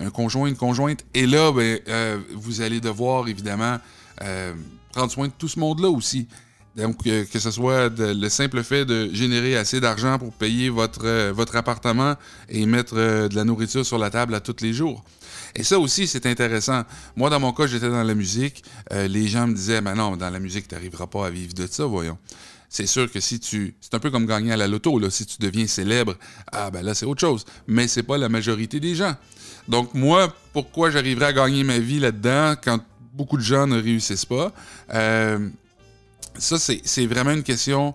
un 0.01 0.09
conjoint, 0.09 0.47
une 0.47 0.55
conjointe. 0.55 1.05
Et 1.13 1.25
là, 1.25 1.51
ben, 1.51 1.79
euh, 1.87 2.17
vous 2.33 2.61
allez 2.61 2.79
devoir 2.79 3.27
évidemment 3.27 3.77
euh, 4.21 4.53
prendre 4.91 5.11
soin 5.11 5.27
de 5.27 5.33
tout 5.37 5.47
ce 5.47 5.59
monde-là 5.59 5.89
aussi. 5.89 6.27
Donc, 6.75 7.01
que 7.03 7.39
ce 7.39 7.49
soit 7.49 7.89
le 7.97 8.29
simple 8.29 8.61
fait 8.61 8.85
de 8.85 9.09
générer 9.11 9.57
assez 9.57 9.79
d'argent 9.79 10.19
pour 10.19 10.31
payer 10.31 10.69
votre, 10.69 11.55
appartement 11.55 12.15
et 12.49 12.67
mettre 12.67 12.93
de 12.93 13.35
la 13.35 13.43
nourriture 13.45 13.83
sur 13.83 13.97
la 13.97 14.11
table 14.11 14.35
à 14.35 14.41
tous 14.41 14.57
les 14.61 14.73
jours. 14.73 15.03
Et 15.55 15.63
ça 15.63 15.79
aussi, 15.79 16.05
c'est 16.05 16.27
intéressant. 16.27 16.83
Moi, 17.15 17.31
dans 17.31 17.39
mon 17.39 17.51
cas, 17.51 17.65
j'étais 17.65 17.89
dans 17.89 18.03
la 18.03 18.13
musique. 18.13 18.63
les 18.91 19.27
gens 19.27 19.47
me 19.47 19.55
disaient, 19.55 19.81
ben 19.81 19.95
non, 19.95 20.17
dans 20.17 20.29
la 20.29 20.39
musique, 20.39 20.67
tu 20.67 20.75
n'arriveras 20.75 21.07
pas 21.07 21.25
à 21.25 21.29
vivre 21.31 21.55
de 21.55 21.65
ça, 21.65 21.85
voyons. 21.85 22.19
C'est 22.69 22.85
sûr 22.85 23.09
que 23.11 23.19
si 23.19 23.39
tu. 23.39 23.75
C'est 23.79 23.93
un 23.93 23.99
peu 23.99 24.11
comme 24.11 24.25
gagner 24.25 24.51
à 24.51 24.57
la 24.57 24.67
loto, 24.67 24.99
là. 24.99 25.09
Si 25.09 25.25
tu 25.25 25.37
deviens 25.39 25.67
célèbre, 25.67 26.15
ah 26.51 26.69
ben 26.69 26.83
là, 26.83 26.93
c'est 26.93 27.05
autre 27.05 27.21
chose. 27.21 27.45
Mais 27.65 27.87
c'est 27.87 28.03
pas 28.03 28.17
la 28.17 28.29
majorité 28.29 28.79
des 28.79 28.93
gens. 28.93 29.15
Donc, 29.67 29.93
moi, 29.93 30.33
pourquoi 30.53 30.89
j'arriverais 30.89 31.27
à 31.27 31.33
gagner 31.33 31.63
ma 31.63 31.79
vie 31.79 31.99
là-dedans 31.99 32.55
quand 32.61 32.79
beaucoup 33.13 33.37
de 33.37 33.43
gens 33.43 33.67
ne 33.67 33.81
réussissent 33.81 34.25
pas? 34.25 34.53
Euh, 34.93 35.49
ça, 36.37 36.57
c'est 36.59 37.05
vraiment 37.05 37.31
une 37.31 37.43
question. 37.43 37.93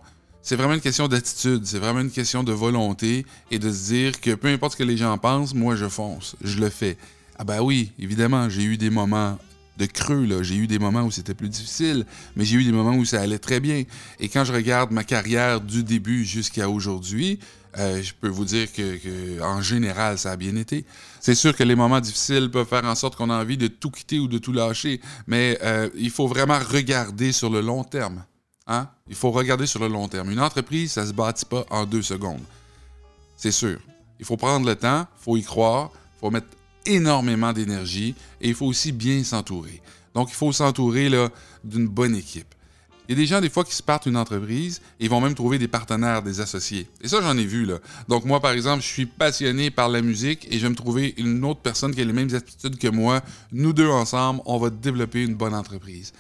D'attitude, 1.09 1.65
c'est 1.65 1.79
vraiment 1.79 2.01
une 2.01 2.11
question 2.11 2.43
de 2.43 2.53
volonté 2.53 3.25
et 3.51 3.59
de 3.59 3.71
se 3.71 3.93
dire 3.93 4.21
que 4.21 4.35
peu 4.35 4.49
importe 4.49 4.73
ce 4.73 4.79
que 4.79 4.83
les 4.83 4.97
gens 4.97 5.17
pensent, 5.17 5.55
moi 5.55 5.77
je 5.77 5.89
fonce, 5.89 6.35
je 6.43 6.59
le 6.59 6.69
fais. 6.69 6.97
Ah 7.39 7.45
ben 7.45 7.61
oui, 7.61 7.93
évidemment, 7.99 8.49
j'ai 8.49 8.65
eu 8.65 8.77
des 8.77 8.91
moments 8.91 9.39
de 9.79 9.87
creux. 9.87 10.43
J'ai 10.43 10.57
eu 10.57 10.67
des 10.67 10.79
moments 10.79 11.03
où 11.03 11.11
c'était 11.11 11.35
plus 11.35 11.49
difficile, 11.49 12.07
mais 12.37 12.45
j'ai 12.45 12.57
eu 12.57 12.65
des 12.65 12.73
moments 12.73 12.95
où 12.95 13.05
ça 13.05 13.21
allait 13.21 13.39
très 13.39 13.61
bien. 13.61 13.85
Et 14.21 14.29
quand 14.29 14.45
je 14.45 14.53
regarde 14.53 14.91
ma 14.91 15.05
carrière 15.05 15.61
du 15.61 15.83
début 15.83 16.25
jusqu'à 16.25 16.69
aujourd'hui, 16.69 17.39
euh, 17.79 18.03
je 18.03 18.13
peux 18.13 18.29
vous 18.29 18.45
dire 18.45 18.71
que, 18.73 19.41
en 19.43 19.63
général, 19.63 20.19
ça 20.19 20.33
a 20.33 20.37
bien 20.37 20.57
été. 20.57 20.85
C'est 21.21 21.35
sûr 21.35 21.57
que 21.57 21.63
les 21.63 21.75
moments 21.75 22.01
difficiles 22.01 22.51
peuvent 22.51 22.67
faire 22.67 22.85
en 22.85 22.95
sorte 22.95 23.17
qu'on 23.17 23.31
a 23.31 23.41
envie 23.41 23.57
de 23.57 23.69
tout 23.69 23.91
quitter 23.91 24.19
ou 24.19 24.29
de 24.29 24.39
tout 24.39 24.53
lâcher, 24.53 25.01
mais 25.27 25.59
euh, 25.63 25.89
il 25.95 26.11
faut 26.11 26.27
vraiment 26.27 26.59
regarder 26.59 27.33
sur 27.33 27.49
le 27.49 27.61
long 27.61 27.85
terme. 27.85 28.25
Hein? 28.67 28.89
Il 29.09 29.15
faut 29.15 29.31
regarder 29.31 29.67
sur 29.67 29.81
le 29.81 29.89
long 29.89 30.09
terme. 30.09 30.31
Une 30.31 30.41
entreprise, 30.41 30.93
ça 30.93 31.07
se 31.07 31.13
bâtit 31.13 31.47
pas 31.47 31.65
en 31.71 31.87
deux 31.87 32.03
secondes. 32.03 32.43
C'est 33.37 33.53
sûr. 33.53 33.79
Il 34.21 34.27
faut 34.27 34.37
prendre 34.37 34.67
le 34.67 34.77
temps, 34.77 35.07
il 35.19 35.25
faut 35.25 35.37
y 35.37 35.43
croire, 35.43 35.91
il 35.95 36.21
faut 36.21 36.31
mettre 36.31 36.49
énormément 36.87 37.53
d'énergie 37.53 38.15
et 38.41 38.49
il 38.49 38.55
faut 38.55 38.67
aussi 38.67 38.93
bien 38.93 39.25
s'entourer. 39.25 39.81
Donc, 40.15 40.29
il 40.31 40.35
faut 40.35 40.53
s'entourer 40.53 41.11
d'une 41.65 41.89
bonne 41.89 42.15
équipe. 42.15 42.55
Il 43.09 43.13
y 43.13 43.19
a 43.19 43.21
des 43.21 43.27
gens, 43.27 43.41
des 43.41 43.51
fois, 43.51 43.65
qui 43.65 43.75
se 43.75 43.83
partent 43.83 44.07
une 44.07 44.17
entreprise 44.17 44.81
et 45.01 45.09
vont 45.09 45.21
même 45.21 45.35
trouver 45.35 45.59
des 45.59 45.69
partenaires, 45.69 46.23
des 46.23 46.41
associés. 46.41 46.87
Et 47.01 47.09
ça, 47.09 47.21
j'en 47.21 47.37
ai 47.37 47.45
vu, 47.45 47.65
là. 47.65 47.79
Donc, 48.09 48.25
moi, 48.25 48.41
par 48.41 48.53
exemple, 48.53 48.83
je 48.83 48.89
suis 48.89 49.07
passionné 49.07 49.71
par 49.71 49.89
la 49.89 50.03
musique 50.03 50.47
et 50.51 50.59
je 50.59 50.63
vais 50.63 50.71
me 50.71 50.77
trouver 50.77 51.15
une 51.17 51.45
autre 51.45 51.61
personne 51.61 51.95
qui 51.95 52.01
a 52.01 52.05
les 52.05 52.13
mêmes 52.13 52.35
aptitudes 52.35 52.79
que 52.79 52.89
moi. 52.89 53.21
Nous 53.51 53.73
deux, 53.73 53.89
ensemble, 53.89 54.41
on 54.47 54.59
va 54.59 54.71
développer 54.71 55.23
une 55.23 55.35
bonne 55.35 55.55
entreprise. 55.55 56.13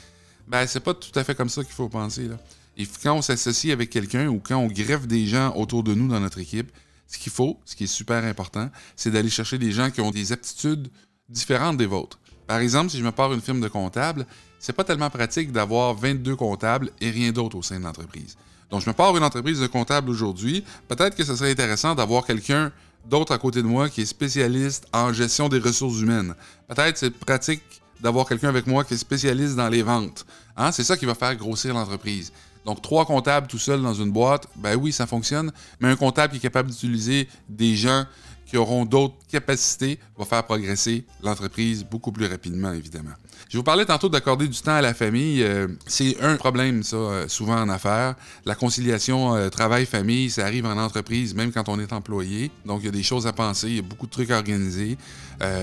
Ben, 0.48 0.66
c'est 0.66 0.80
pas 0.80 0.94
tout 0.94 1.16
à 1.16 1.24
fait 1.24 1.34
comme 1.34 1.48
ça 1.48 1.62
qu'il 1.62 1.72
faut 1.72 1.88
penser, 1.88 2.28
là. 2.28 2.36
Et 2.76 2.86
quand 3.02 3.14
on 3.14 3.22
s'associe 3.22 3.72
avec 3.72 3.90
quelqu'un 3.90 4.28
ou 4.28 4.40
quand 4.40 4.56
on 4.56 4.66
greffe 4.66 5.06
des 5.06 5.26
gens 5.26 5.54
autour 5.56 5.82
de 5.82 5.94
nous 5.94 6.08
dans 6.08 6.20
notre 6.20 6.38
équipe, 6.38 6.70
ce 7.06 7.18
qu'il 7.18 7.32
faut, 7.32 7.60
ce 7.66 7.76
qui 7.76 7.84
est 7.84 7.86
super 7.86 8.24
important, 8.24 8.70
c'est 8.96 9.10
d'aller 9.10 9.28
chercher 9.28 9.58
des 9.58 9.72
gens 9.72 9.90
qui 9.90 10.00
ont 10.00 10.10
des 10.10 10.32
aptitudes 10.32 10.88
différentes 11.28 11.76
des 11.76 11.86
vôtres. 11.86 12.18
Par 12.46 12.58
exemple, 12.58 12.90
si 12.90 12.98
je 12.98 13.04
me 13.04 13.12
pars 13.12 13.32
une 13.32 13.42
firme 13.42 13.60
de 13.60 13.68
comptable, 13.68 14.26
c'est 14.62 14.72
pas 14.72 14.84
tellement 14.84 15.10
pratique 15.10 15.50
d'avoir 15.50 15.92
22 15.92 16.36
comptables 16.36 16.90
et 17.00 17.10
rien 17.10 17.32
d'autre 17.32 17.58
au 17.58 17.62
sein 17.62 17.80
de 17.80 17.84
l'entreprise. 17.84 18.36
Donc, 18.70 18.80
je 18.80 18.88
me 18.88 18.94
pars 18.94 19.14
une 19.14 19.24
entreprise 19.24 19.60
de 19.60 19.66
comptable 19.66 20.08
aujourd'hui. 20.08 20.64
Peut-être 20.88 21.16
que 21.16 21.24
ce 21.24 21.34
serait 21.34 21.50
intéressant 21.50 21.96
d'avoir 21.96 22.24
quelqu'un 22.24 22.72
d'autre 23.04 23.32
à 23.32 23.38
côté 23.38 23.60
de 23.60 23.66
moi 23.66 23.88
qui 23.88 24.02
est 24.02 24.06
spécialiste 24.06 24.86
en 24.92 25.12
gestion 25.12 25.48
des 25.48 25.58
ressources 25.58 26.00
humaines. 26.00 26.34
Peut-être 26.68 26.96
c'est 26.96 27.10
pratique 27.10 27.62
d'avoir 28.00 28.26
quelqu'un 28.26 28.48
avec 28.48 28.68
moi 28.68 28.84
qui 28.84 28.94
est 28.94 28.98
spécialiste 28.98 29.56
dans 29.56 29.68
les 29.68 29.82
ventes. 29.82 30.24
Hein? 30.56 30.70
C'est 30.70 30.84
ça 30.84 30.96
qui 30.96 31.06
va 31.06 31.16
faire 31.16 31.34
grossir 31.34 31.74
l'entreprise. 31.74 32.32
Donc, 32.64 32.80
trois 32.80 33.04
comptables 33.04 33.48
tout 33.48 33.58
seuls 33.58 33.82
dans 33.82 33.94
une 33.94 34.12
boîte, 34.12 34.46
ben 34.54 34.76
oui, 34.76 34.92
ça 34.92 35.08
fonctionne, 35.08 35.50
mais 35.80 35.88
un 35.88 35.96
comptable 35.96 36.32
qui 36.32 36.36
est 36.36 36.40
capable 36.40 36.70
d'utiliser 36.70 37.28
des 37.48 37.74
gens 37.74 38.04
qui 38.52 38.58
auront 38.58 38.84
d'autres 38.84 39.14
capacités 39.30 39.98
va 40.18 40.26
faire 40.26 40.44
progresser 40.44 41.06
l'entreprise 41.22 41.86
beaucoup 41.90 42.12
plus 42.12 42.26
rapidement, 42.26 42.70
évidemment. 42.70 43.14
Je 43.48 43.56
vous 43.56 43.62
parlais 43.62 43.86
tantôt 43.86 44.10
d'accorder 44.10 44.46
du 44.46 44.60
temps 44.60 44.74
à 44.74 44.82
la 44.82 44.92
famille. 44.92 45.42
Euh, 45.42 45.68
c'est 45.86 46.20
un 46.20 46.36
problème, 46.36 46.82
ça, 46.82 46.96
euh, 46.96 47.28
souvent 47.28 47.56
en 47.56 47.70
affaires. 47.70 48.14
La 48.44 48.54
conciliation 48.54 49.34
euh, 49.34 49.48
travail-famille, 49.48 50.28
ça 50.28 50.44
arrive 50.44 50.66
en 50.66 50.76
entreprise, 50.76 51.34
même 51.34 51.50
quand 51.50 51.70
on 51.70 51.80
est 51.80 51.94
employé. 51.94 52.50
Donc, 52.66 52.80
il 52.82 52.84
y 52.84 52.88
a 52.88 52.92
des 52.92 53.02
choses 53.02 53.26
à 53.26 53.32
penser, 53.32 53.68
il 53.68 53.76
y 53.76 53.78
a 53.78 53.82
beaucoup 53.82 54.04
de 54.04 54.12
trucs 54.12 54.30
à 54.30 54.36
organiser. 54.36 54.98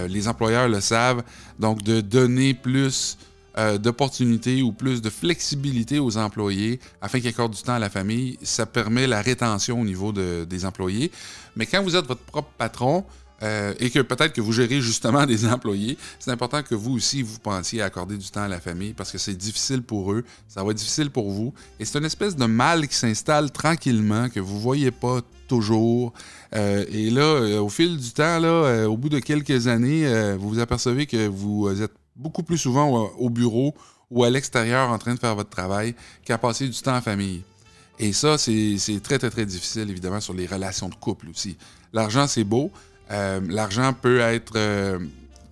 les 0.09 0.27
employeurs 0.27 0.67
le 0.67 0.81
savent. 0.81 1.21
Donc, 1.59 1.83
de 1.83 2.01
donner 2.01 2.55
plus 2.55 3.19
euh, 3.59 3.77
d'opportunités 3.77 4.61
ou 4.61 4.71
plus 4.71 5.01
de 5.01 5.09
flexibilité 5.09 5.99
aux 5.99 6.17
employés 6.17 6.79
afin 7.01 7.19
qu'ils 7.19 7.27
accordent 7.27 7.53
du 7.53 7.61
temps 7.61 7.73
à 7.73 7.79
la 7.79 7.89
famille. 7.89 8.37
Ça 8.41 8.65
permet 8.65 9.05
la 9.05 9.21
rétention 9.21 9.81
au 9.81 9.83
niveau 9.83 10.13
des 10.13 10.65
employés. 10.65 11.11
Mais 11.57 11.65
quand 11.65 11.83
vous 11.83 11.97
êtes 11.97 12.05
votre 12.05 12.21
propre 12.21 12.51
patron, 12.57 13.03
euh, 13.43 13.73
et 13.79 13.89
que 13.89 13.99
peut-être 13.99 14.31
que 14.31 14.39
vous 14.39 14.53
gérez 14.53 14.79
justement 14.79 15.25
des 15.33 15.45
employés, 15.45 15.97
c'est 16.19 16.31
important 16.31 16.63
que 16.63 16.73
vous 16.73 16.93
aussi, 16.93 17.21
vous 17.21 17.39
pensiez 17.39 17.81
à 17.81 17.85
accorder 17.85 18.17
du 18.17 18.29
temps 18.29 18.43
à 18.43 18.47
la 18.47 18.61
famille 18.61 18.93
parce 18.93 19.11
que 19.11 19.17
c'est 19.17 19.35
difficile 19.35 19.81
pour 19.81 20.13
eux, 20.13 20.23
ça 20.47 20.63
va 20.63 20.71
être 20.71 20.77
difficile 20.77 21.09
pour 21.09 21.29
vous. 21.29 21.53
Et 21.81 21.85
c'est 21.85 21.97
une 21.97 22.05
espèce 22.05 22.37
de 22.37 22.45
mal 22.45 22.87
qui 22.87 22.95
s'installe 22.95 23.51
tranquillement, 23.51 24.29
que 24.29 24.39
vous 24.39 24.55
ne 24.55 24.61
voyez 24.61 24.91
pas 24.91 25.19
toujours. 25.49 26.13
Euh, 26.55 26.85
et 26.89 27.09
là, 27.09 27.61
au 27.61 27.69
fil 27.69 27.97
du 27.97 28.11
temps, 28.11 28.39
là, 28.39 28.87
au 28.87 28.95
bout 28.95 29.09
de 29.09 29.19
quelques 29.19 29.67
années, 29.67 30.33
vous 30.37 30.47
vous 30.47 30.59
apercevez 30.59 31.07
que 31.07 31.27
vous 31.27 31.69
êtes 31.81 31.98
beaucoup 32.19 32.43
plus 32.43 32.57
souvent 32.57 33.09
au 33.17 33.29
bureau 33.29 33.73
ou 34.11 34.23
à 34.23 34.29
l'extérieur 34.29 34.89
en 34.89 34.97
train 34.97 35.15
de 35.15 35.19
faire 35.19 35.35
votre 35.35 35.49
travail 35.49 35.95
qu'à 36.23 36.37
passer 36.37 36.67
du 36.67 36.79
temps 36.79 36.95
en 36.95 37.01
famille. 37.01 37.43
Et 37.99 38.13
ça, 38.13 38.37
c'est 38.37 38.77
très, 39.03 39.19
très, 39.19 39.29
très 39.29 39.45
difficile, 39.45 39.89
évidemment, 39.89 40.21
sur 40.21 40.33
les 40.33 40.45
relations 40.45 40.89
de 40.89 40.95
couple 40.95 41.29
aussi. 41.29 41.57
L'argent, 41.91 42.27
c'est 42.27 42.43
beau, 42.43 42.71
euh, 43.11 43.41
l'argent 43.49 43.93
peut 43.93 44.19
être 44.19 44.53
euh, 44.55 44.99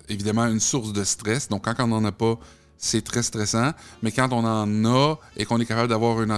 évidemment 0.08 0.46
une 0.46 0.60
source 0.60 0.92
de 0.92 1.04
stress. 1.04 1.48
Donc, 1.48 1.64
quand 1.64 1.74
on 1.78 1.88
n'en 1.88 2.04
a 2.04 2.12
pas, 2.12 2.38
c'est 2.78 3.02
très 3.02 3.22
stressant. 3.22 3.72
Mais 4.02 4.12
quand 4.12 4.32
on 4.32 4.44
en 4.44 4.84
a 4.86 5.18
et 5.36 5.44
qu'on 5.44 5.60
est 5.60 5.66
capable 5.66 5.88
d'avoir 5.88 6.22
une, 6.22 6.32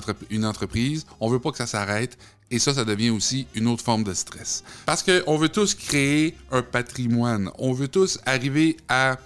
entreprise, 0.45 1.07
on 1.21 1.29
ne 1.29 1.35
veut 1.35 1.39
pas 1.39 1.53
que 1.53 1.59
ça 1.59 1.67
s'arrête. 1.67 2.19
Et 2.51 2.59
ça, 2.59 2.75
ça 2.75 2.85
devient 2.85 3.11
aussi 3.11 3.47
une 3.55 3.69
autre 3.69 3.85
forme 3.85 4.03
de 4.03 4.13
stress. 4.13 4.65
Parce 4.87 5.05
qu'on 5.05 5.37
veut 5.37 5.51
tous 5.51 5.75
créer 5.75 6.37
un 6.51 6.63
patrimoine. 6.63 7.51
On 7.59 7.73
veut 7.73 7.87
tous 7.87 8.19
arriver 8.27 8.77
à 8.89 9.19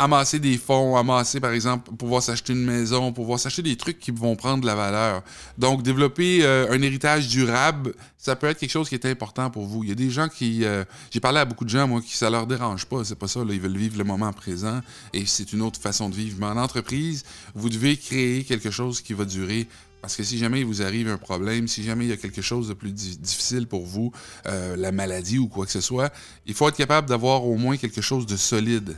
amasser 0.00 0.38
des 0.38 0.56
fonds, 0.56 0.96
amasser 0.96 1.40
par 1.40 1.52
exemple, 1.52 1.92
pouvoir 1.92 2.22
s'acheter 2.22 2.54
une 2.54 2.64
maison, 2.64 3.12
pouvoir 3.12 3.38
s'acheter 3.38 3.62
des 3.62 3.76
trucs 3.76 3.98
qui 3.98 4.10
vont 4.10 4.34
prendre 4.34 4.62
de 4.62 4.66
la 4.66 4.74
valeur. 4.74 5.22
Donc, 5.58 5.82
développer 5.82 6.40
euh, 6.42 6.70
un 6.70 6.80
héritage 6.80 7.28
durable, 7.28 7.94
ça 8.16 8.34
peut 8.34 8.46
être 8.46 8.58
quelque 8.58 8.70
chose 8.70 8.88
qui 8.88 8.94
est 8.94 9.06
important 9.06 9.50
pour 9.50 9.66
vous. 9.66 9.84
Il 9.84 9.90
y 9.90 9.92
a 9.92 9.96
des 9.96 10.10
gens 10.10 10.28
qui... 10.28 10.64
Euh, 10.64 10.84
j'ai 11.10 11.20
parlé 11.20 11.38
à 11.38 11.44
beaucoup 11.44 11.64
de 11.64 11.70
gens, 11.70 11.86
moi, 11.86 12.00
qui 12.00 12.16
ça 12.16 12.30
leur 12.30 12.46
dérange 12.46 12.86
pas, 12.86 13.04
c'est 13.04 13.14
pas 13.14 13.28
ça, 13.28 13.40
ils 13.46 13.60
veulent 13.60 13.76
vivre 13.76 13.98
le 13.98 14.04
moment 14.04 14.32
présent 14.32 14.80
et 15.12 15.26
c'est 15.26 15.52
une 15.52 15.60
autre 15.60 15.78
façon 15.78 16.08
de 16.08 16.14
vivre. 16.14 16.36
Mais 16.40 16.46
en 16.46 16.56
entreprise, 16.56 17.24
vous 17.54 17.68
devez 17.68 17.96
créer 17.96 18.44
quelque 18.44 18.70
chose 18.70 19.02
qui 19.02 19.12
va 19.12 19.26
durer 19.26 19.68
parce 20.00 20.16
que 20.16 20.22
si 20.22 20.38
jamais 20.38 20.60
il 20.60 20.66
vous 20.66 20.80
arrive 20.80 21.08
un 21.08 21.18
problème, 21.18 21.68
si 21.68 21.82
jamais 21.82 22.06
il 22.06 22.08
y 22.08 22.12
a 22.12 22.16
quelque 22.16 22.40
chose 22.40 22.68
de 22.68 22.74
plus 22.74 22.92
difficile 22.92 23.66
pour 23.66 23.84
vous, 23.84 24.12
euh, 24.46 24.74
la 24.76 24.92
maladie 24.92 25.38
ou 25.38 25.46
quoi 25.46 25.66
que 25.66 25.72
ce 25.72 25.82
soit, 25.82 26.10
il 26.46 26.54
faut 26.54 26.66
être 26.68 26.76
capable 26.76 27.06
d'avoir 27.06 27.44
au 27.44 27.56
moins 27.56 27.76
quelque 27.76 28.00
chose 28.00 28.24
de 28.24 28.36
solide. 28.36 28.96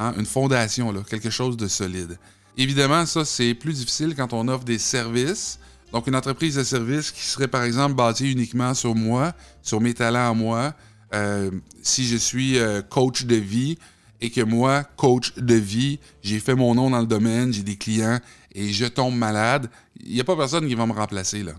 Hein, 0.00 0.14
une 0.16 0.24
fondation, 0.24 0.92
là, 0.92 1.02
quelque 1.02 1.28
chose 1.28 1.58
de 1.58 1.68
solide. 1.68 2.18
Évidemment, 2.56 3.04
ça, 3.04 3.26
c'est 3.26 3.52
plus 3.52 3.74
difficile 3.74 4.14
quand 4.16 4.32
on 4.32 4.48
offre 4.48 4.64
des 4.64 4.78
services. 4.78 5.58
Donc, 5.92 6.06
une 6.06 6.16
entreprise 6.16 6.54
de 6.54 6.64
services 6.64 7.10
qui 7.10 7.20
serait, 7.20 7.48
par 7.48 7.64
exemple, 7.64 7.96
basée 7.96 8.30
uniquement 8.30 8.72
sur 8.72 8.94
moi, 8.94 9.34
sur 9.60 9.78
mes 9.78 9.92
talents 9.92 10.30
à 10.30 10.32
moi. 10.32 10.72
Euh, 11.12 11.50
si 11.82 12.06
je 12.06 12.16
suis 12.16 12.58
euh, 12.58 12.80
coach 12.80 13.26
de 13.26 13.34
vie 13.34 13.76
et 14.22 14.30
que 14.30 14.40
moi, 14.40 14.84
coach 14.96 15.34
de 15.36 15.54
vie, 15.54 15.98
j'ai 16.22 16.40
fait 16.40 16.54
mon 16.54 16.74
nom 16.74 16.88
dans 16.88 17.00
le 17.00 17.06
domaine, 17.06 17.52
j'ai 17.52 17.62
des 17.62 17.76
clients 17.76 18.20
et 18.54 18.72
je 18.72 18.86
tombe 18.86 19.14
malade, 19.14 19.68
il 20.02 20.14
n'y 20.14 20.20
a 20.20 20.24
pas 20.24 20.36
personne 20.36 20.66
qui 20.66 20.74
va 20.74 20.86
me 20.86 20.94
remplacer, 20.94 21.42
là. 21.42 21.52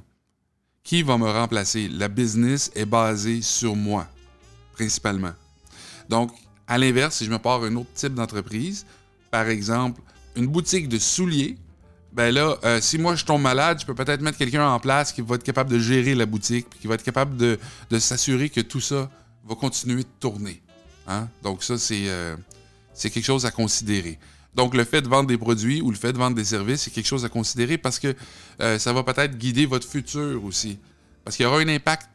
Qui 0.84 1.04
va 1.04 1.16
me 1.20 1.30
remplacer? 1.30 1.90
La 1.90 2.08
business 2.08 2.72
est 2.74 2.86
basée 2.86 3.44
sur 3.44 3.76
moi, 3.76 4.08
principalement. 4.74 5.34
Donc, 6.10 6.32
à 6.72 6.78
l'inverse, 6.78 7.18
si 7.18 7.26
je 7.26 7.30
me 7.30 7.38
pars 7.38 7.62
un 7.66 7.76
autre 7.76 7.90
type 7.94 8.14
d'entreprise, 8.14 8.86
par 9.30 9.50
exemple, 9.50 10.00
une 10.38 10.48
boutique 10.48 10.88
de 10.88 11.00
souliers, 11.00 11.58
ben 12.14 12.34
là, 12.34 12.58
euh, 12.64 12.80
si 12.80 12.98
moi 12.98 13.16
je 13.16 13.26
tombe 13.26 13.42
malade, 13.42 13.82
je 13.82 13.86
peux 13.86 13.94
peut-être 13.94 14.22
mettre 14.22 14.38
quelqu'un 14.38 14.66
en 14.66 14.80
place 14.80 15.12
qui 15.12 15.20
va 15.20 15.36
être 15.36 15.44
capable 15.44 15.70
de 15.70 15.80
gérer 15.80 16.16
la 16.16 16.26
boutique, 16.26 16.68
qui 16.80 16.88
va 16.88 16.96
être 16.96 17.04
capable 17.04 17.36
de, 17.36 17.60
s'assurer 18.00 18.50
que 18.50 18.62
tout 18.62 18.80
ça 18.80 19.12
va 19.46 19.56
continuer 19.56 20.04
de 20.04 20.10
tourner. 20.22 20.62
Hein? 21.08 21.28
Donc 21.44 21.62
ça, 21.62 21.74
euh, 21.92 22.38
c'est 22.94 23.10
quelque 23.10 23.26
chose 23.26 23.46
à 23.46 23.52
considérer. 23.52 24.18
Donc 24.56 24.74
le 24.74 24.86
fait 24.86 25.02
de 25.02 25.10
vendre 25.10 25.28
des 25.28 25.38
produits 25.38 25.82
ou 25.82 25.92
le 25.92 25.98
fait 25.98 26.14
de 26.14 26.18
vendre 26.18 26.38
des 26.38 26.46
services, 26.46 26.84
c'est 26.84 26.92
quelque 26.92 27.06
chose 27.06 27.26
à 27.26 27.30
considérer 27.30 27.78
parce 27.78 28.00
que 28.00 28.16
euh, 28.62 28.80
ça 28.80 28.94
va 28.94 29.04
peut-être 29.04 29.38
guider 29.38 29.66
votre 29.66 29.90
futur 29.90 30.42
aussi. 30.46 30.80
Parce 31.26 31.36
qu'il 31.36 31.44
y 31.44 31.48
aura 31.48 31.60
un 31.60 31.68
impact, 31.68 32.08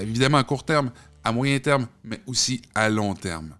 évidemment 0.00 0.38
à 0.38 0.44
court 0.44 0.64
terme, 0.64 0.90
à 1.24 1.32
moyen 1.32 1.58
terme, 1.58 1.86
mais 2.04 2.20
aussi 2.26 2.62
à 2.74 2.88
long 2.88 3.14
terme. 3.14 3.54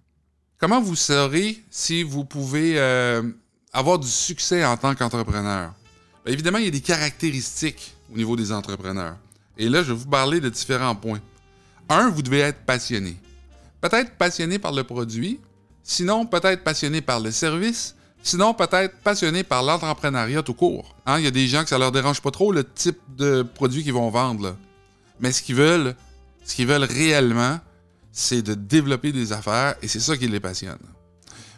Comment 0.57 0.81
vous 0.81 0.95
saurez 0.95 1.63
si 1.69 2.03
vous 2.03 2.25
pouvez 2.25 2.79
euh, 2.79 3.21
avoir 3.71 3.99
du 3.99 4.07
succès 4.07 4.63
en 4.65 4.77
tant 4.77 4.95
qu'entrepreneur? 4.95 5.73
évidemment, 6.25 6.57
il 6.57 6.65
y 6.65 6.67
a 6.67 6.71
des 6.71 6.81
caractéristiques 6.81 7.93
au 8.13 8.17
niveau 8.17 8.35
des 8.35 8.51
entrepreneurs. 8.51 9.17
Et 9.57 9.67
là, 9.67 9.83
je 9.83 9.91
vais 9.91 9.99
vous 9.99 10.09
parler 10.09 10.39
de 10.39 10.49
différents 10.49 10.95
points. 10.95 11.19
Un, 11.89 12.09
vous 12.09 12.21
devez 12.21 12.39
être 12.39 12.59
passionné. 12.65 13.17
Peut-être 13.81 14.15
passionné 14.17 14.57
par 14.57 14.71
le 14.71 14.83
produit, 14.83 15.39
sinon 15.83 16.25
peut-être 16.25 16.63
passionné 16.63 17.01
par 17.01 17.19
le 17.19 17.31
service, 17.31 17.95
sinon 18.23 18.53
peut-être 18.53 18.95
passionné 18.99 19.43
par 19.43 19.63
l'entrepreneuriat 19.63 20.43
tout 20.43 20.53
court. 20.53 20.95
Hein, 21.05 21.19
il 21.19 21.25
y 21.25 21.27
a 21.27 21.31
des 21.31 21.47
gens 21.47 21.63
que 21.63 21.69
ça 21.69 21.77
leur 21.77 21.91
dérange 21.91 22.21
pas 22.21 22.31
trop 22.31 22.51
le 22.51 22.63
type 22.63 22.99
de 23.17 23.43
produit 23.43 23.83
qu'ils 23.83 23.93
vont 23.93 24.09
vendre. 24.09 24.55
Mais 25.19 25.31
ce 25.31 25.41
qu'ils 25.41 25.55
veulent, 25.55 25.95
ce 26.43 26.55
qu'ils 26.55 26.67
veulent 26.67 26.83
réellement, 26.83 27.59
c'est 28.11 28.41
de 28.41 28.53
développer 28.53 29.11
des 29.11 29.33
affaires 29.33 29.75
et 29.81 29.87
c'est 29.87 29.99
ça 29.99 30.17
qui 30.17 30.27
les 30.27 30.39
passionne. 30.39 30.79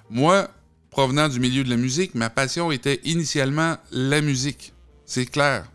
Moi, 0.10 0.50
provenant 0.90 1.28
du 1.28 1.40
milieu 1.40 1.64
de 1.64 1.70
la 1.70 1.76
musique, 1.76 2.16
ma 2.16 2.30
passion 2.30 2.72
était 2.72 3.02
initialement 3.04 3.78
la 3.92 4.22
musique. 4.22 4.74
C'est 5.06 5.26
clair. 5.26 5.70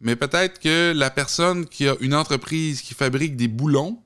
Mais 0.00 0.16
peut-être 0.16 0.58
que 0.58 0.92
la 0.96 1.10
personne 1.10 1.66
qui 1.66 1.86
a 1.86 1.94
une 2.00 2.14
entreprise 2.14 2.80
qui 2.80 2.94
fabrique 2.94 3.36
des 3.36 3.48
boulons, 3.48 4.02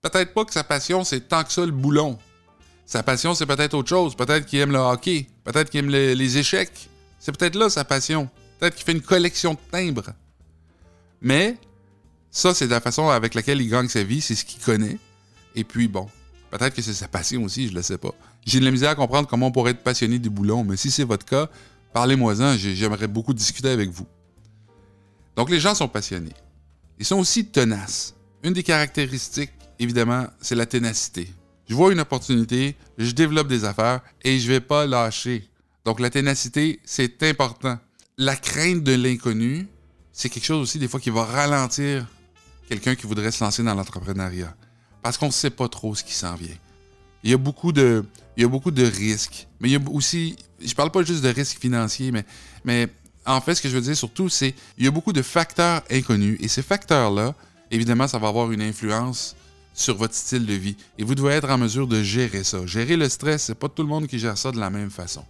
peut-être 0.00 0.32
pas 0.32 0.44
que 0.44 0.52
sa 0.52 0.62
passion 0.62 1.02
c'est 1.02 1.28
tant 1.28 1.42
que 1.42 1.52
ça 1.52 1.66
le 1.66 1.72
boulon. 1.72 2.18
Sa 2.86 3.02
passion 3.02 3.34
c'est 3.34 3.46
peut-être 3.46 3.74
autre 3.74 3.88
chose. 3.88 4.14
Peut-être 4.14 4.46
qu'il 4.46 4.60
aime 4.60 4.70
le 4.72 4.78
hockey. 4.78 5.26
Peut-être 5.42 5.70
qu'il 5.70 5.80
aime 5.80 5.90
les 5.90 6.38
échecs. 6.38 6.88
C'est 7.18 7.36
peut-être 7.36 7.56
là 7.56 7.68
sa 7.68 7.84
passion. 7.84 8.30
Peut-être 8.58 8.76
qu'il 8.76 8.84
fait 8.84 8.92
une 8.92 9.02
collection 9.02 9.54
de 9.54 9.58
timbres. 9.72 10.12
Mais 11.20 11.56
ça, 12.34 12.54
c'est 12.54 12.66
la 12.66 12.80
façon 12.80 13.10
avec 13.10 13.34
laquelle 13.34 13.60
il 13.60 13.68
gagne 13.68 13.88
sa 13.88 14.02
vie, 14.02 14.22
c'est 14.22 14.34
ce 14.34 14.46
qu'il 14.46 14.60
connaît. 14.62 14.98
Et 15.54 15.64
puis, 15.64 15.86
bon, 15.86 16.08
peut-être 16.50 16.74
que 16.74 16.80
c'est 16.80 16.94
sa 16.94 17.06
passion 17.06 17.44
aussi, 17.44 17.66
je 17.66 17.72
ne 17.72 17.76
le 17.76 17.82
sais 17.82 17.98
pas. 17.98 18.14
J'ai 18.46 18.58
de 18.58 18.64
la 18.64 18.70
misère 18.70 18.88
à 18.88 18.94
comprendre 18.94 19.28
comment 19.28 19.48
on 19.48 19.52
pourrait 19.52 19.72
être 19.72 19.82
passionné 19.82 20.18
du 20.18 20.30
boulon, 20.30 20.64
mais 20.64 20.78
si 20.78 20.90
c'est 20.90 21.04
votre 21.04 21.26
cas, 21.26 21.50
parlez-moi-en, 21.92 22.56
j'aimerais 22.56 23.06
beaucoup 23.06 23.34
discuter 23.34 23.68
avec 23.68 23.90
vous. 23.90 24.06
Donc, 25.36 25.50
les 25.50 25.60
gens 25.60 25.74
sont 25.74 25.88
passionnés. 25.88 26.32
Ils 26.98 27.04
sont 27.04 27.18
aussi 27.18 27.44
tenaces. 27.44 28.14
Une 28.42 28.54
des 28.54 28.62
caractéristiques, 28.62 29.52
évidemment, 29.78 30.26
c'est 30.40 30.54
la 30.54 30.64
ténacité. 30.64 31.30
Je 31.68 31.74
vois 31.74 31.92
une 31.92 32.00
opportunité, 32.00 32.76
je 32.96 33.10
développe 33.10 33.48
des 33.48 33.66
affaires 33.66 34.00
et 34.22 34.38
je 34.38 34.48
ne 34.48 34.54
vais 34.54 34.60
pas 34.60 34.86
lâcher. 34.86 35.46
Donc, 35.84 36.00
la 36.00 36.08
ténacité, 36.08 36.80
c'est 36.86 37.22
important. 37.24 37.78
La 38.16 38.36
crainte 38.36 38.84
de 38.84 38.94
l'inconnu, 38.94 39.68
c'est 40.12 40.30
quelque 40.30 40.46
chose 40.46 40.62
aussi, 40.62 40.78
des 40.78 40.88
fois, 40.88 40.98
qui 40.98 41.10
va 41.10 41.24
ralentir 41.24 42.06
quelqu'un 42.68 42.94
qui 42.94 43.06
voudrait 43.06 43.30
se 43.30 43.42
lancer 43.42 43.62
dans 43.62 43.74
l'entrepreneuriat. 43.74 44.54
Parce 45.02 45.18
qu'on 45.18 45.26
ne 45.26 45.32
sait 45.32 45.50
pas 45.50 45.68
trop 45.68 45.94
ce 45.94 46.04
qui 46.04 46.14
s'en 46.14 46.34
vient. 46.34 46.56
Il 47.24 47.30
y 47.30 47.34
a 47.34 47.36
beaucoup 47.36 47.72
de, 47.72 48.04
risques. 48.76 49.46
Mais 49.60 49.68
il 49.68 49.72
y 49.72 49.76
a 49.76 49.80
aussi, 49.90 50.36
je 50.64 50.74
parle 50.74 50.90
pas 50.90 51.02
juste 51.02 51.22
de 51.22 51.28
risques 51.28 51.58
financiers, 51.60 52.10
mais, 52.10 52.24
mais 52.64 52.88
en 53.26 53.40
fait, 53.40 53.54
ce 53.54 53.62
que 53.62 53.68
je 53.68 53.74
veux 53.74 53.80
dire 53.80 53.96
surtout, 53.96 54.28
c'est 54.28 54.54
il 54.78 54.84
y 54.84 54.88
a 54.88 54.90
beaucoup 54.90 55.12
de 55.12 55.22
facteurs 55.22 55.82
inconnus. 55.90 56.38
Et 56.40 56.48
ces 56.48 56.62
facteurs-là, 56.62 57.34
évidemment, 57.70 58.08
ça 58.08 58.18
va 58.18 58.28
avoir 58.28 58.50
une 58.52 58.62
influence 58.62 59.36
sur 59.74 59.96
votre 59.96 60.14
style 60.14 60.46
de 60.46 60.54
vie. 60.54 60.76
Et 60.98 61.04
vous 61.04 61.14
devez 61.14 61.32
être 61.34 61.50
en 61.50 61.58
mesure 61.58 61.86
de 61.86 62.02
gérer 62.02 62.44
ça. 62.44 62.66
Gérer 62.66 62.96
le 62.96 63.08
stress, 63.08 63.44
c'est 63.44 63.54
pas 63.54 63.68
tout 63.68 63.82
le 63.82 63.88
monde 63.88 64.06
qui 64.06 64.18
gère 64.18 64.36
ça 64.36 64.52
de 64.52 64.58
la 64.58 64.70
même 64.70 64.90
façon. 64.90 65.24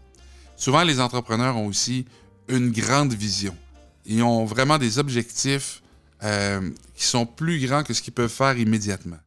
Souvent, 0.56 0.82
les 0.82 1.00
entrepreneurs 1.00 1.56
ont 1.56 1.66
aussi 1.66 2.06
une 2.48 2.70
grande 2.70 3.12
vision. 3.12 3.56
Ils 4.04 4.22
ont 4.22 4.44
vraiment 4.44 4.78
des 4.78 4.98
objectifs 4.98 5.81
euh, 6.24 6.70
qui 6.94 7.04
sont 7.04 7.26
plus 7.26 7.64
grands 7.66 7.82
que 7.82 7.94
ce 7.94 8.02
qu'ils 8.02 8.12
peuvent 8.12 8.30
faire 8.30 8.56
immédiatement. 8.58 9.18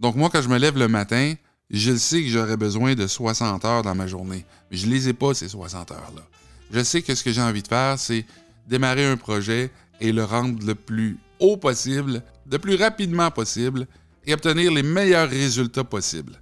Donc 0.00 0.16
moi, 0.16 0.28
quand 0.30 0.42
je 0.42 0.48
me 0.48 0.58
lève 0.58 0.78
le 0.78 0.88
matin, 0.88 1.34
je 1.70 1.96
sais 1.96 2.22
que 2.22 2.28
j'aurai 2.28 2.56
besoin 2.56 2.94
de 2.94 3.06
60 3.06 3.64
heures 3.64 3.82
dans 3.82 3.94
ma 3.94 4.06
journée. 4.06 4.44
Mais 4.70 4.76
je 4.76 4.86
ne 4.86 4.92
les 4.92 5.08
ai 5.08 5.12
pas, 5.12 5.34
ces 5.34 5.48
60 5.48 5.90
heures-là. 5.92 6.22
Je 6.70 6.82
sais 6.82 7.02
que 7.02 7.14
ce 7.14 7.24
que 7.24 7.32
j'ai 7.32 7.40
envie 7.40 7.62
de 7.62 7.68
faire, 7.68 7.98
c'est 7.98 8.26
démarrer 8.66 9.06
un 9.06 9.16
projet 9.16 9.70
et 10.00 10.12
le 10.12 10.24
rendre 10.24 10.64
le 10.66 10.74
plus 10.74 11.18
haut 11.40 11.56
possible, 11.56 12.22
le 12.50 12.58
plus 12.58 12.76
rapidement 12.76 13.30
possible 13.30 13.86
et 14.26 14.34
obtenir 14.34 14.72
les 14.72 14.82
meilleurs 14.82 15.28
résultats 15.28 15.84
possibles. 15.84 16.40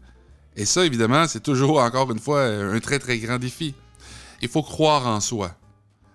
Et 0.56 0.64
ça, 0.64 0.84
évidemment, 0.84 1.26
c'est 1.28 1.42
toujours, 1.42 1.80
encore 1.80 2.10
une 2.12 2.18
fois, 2.18 2.44
un 2.44 2.78
très, 2.80 2.98
très 2.98 3.18
grand 3.18 3.38
défi. 3.38 3.74
Il 4.40 4.48
faut 4.48 4.62
croire 4.62 5.06
en 5.06 5.20
soi. 5.20 5.54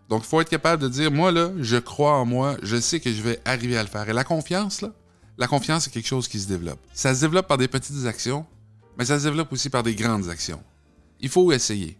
Donc, 0.10 0.24
il 0.24 0.28
faut 0.28 0.40
être 0.40 0.50
capable 0.50 0.82
de 0.82 0.88
dire, 0.88 1.12
moi, 1.12 1.32
là, 1.32 1.52
je 1.60 1.78
crois 1.78 2.14
en 2.14 2.26
moi, 2.26 2.58
je 2.64 2.80
sais 2.80 3.00
que 3.00 3.12
je 3.12 3.22
vais 3.22 3.40
arriver 3.44 3.78
à 3.78 3.84
le 3.84 3.90
faire. 3.90 4.08
Et 4.10 4.14
la 4.14 4.24
confiance, 4.24 4.82
là, 4.82 4.94
la 5.38 5.48
confiance, 5.48 5.84
c'est 5.84 5.92
quelque 5.92 6.08
chose 6.08 6.28
qui 6.28 6.40
se 6.40 6.48
développe. 6.48 6.80
Ça 6.94 7.14
se 7.14 7.22
développe 7.22 7.48
par 7.48 7.58
des 7.58 7.68
petites 7.68 8.06
actions, 8.06 8.46
mais 8.98 9.06
ça 9.06 9.20
se 9.20 9.26
développe 9.26 9.52
aussi 9.52 9.70
par 9.70 9.84
des 9.84 9.96
grandes 9.96 10.30
actions. 10.30 10.64
Il 11.20 11.30
faut 11.30 11.52
essayer. 11.52 11.98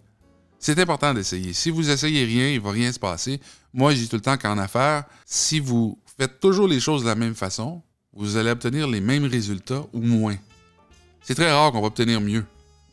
C'est 0.60 0.80
important 0.80 1.14
d'essayer. 1.14 1.54
Si 1.54 1.70
vous 1.70 1.90
essayez 1.90 2.26
rien, 2.26 2.50
il 2.50 2.60
va 2.60 2.72
rien 2.72 2.92
se 2.92 3.00
passer. 3.00 3.40
Moi, 3.74 3.94
je 3.94 3.98
dis 3.98 4.10
tout 4.10 4.16
le 4.16 4.22
temps 4.22 4.38
qu'en 4.38 4.58
affaires, 4.58 5.04
si 5.26 5.60
vous 5.60 6.00
faites 6.18 6.40
toujours 6.40 6.68
les 6.68 6.80
choses 6.80 7.04
de 7.04 7.08
la 7.08 7.16
même 7.16 7.36
façon, 7.36 7.84
vous 8.14 8.38
allez 8.38 8.50
obtenir 8.50 8.88
les 8.88 9.02
mêmes 9.02 9.26
résultats 9.26 9.84
ou 9.94 10.02
moins. 10.02 10.36
C'est 11.22 11.36
très 11.36 11.52
rare 11.52 11.72
qu'on 11.72 11.82
va 11.82 11.88
obtenir 11.88 12.22
mieux. 12.22 12.46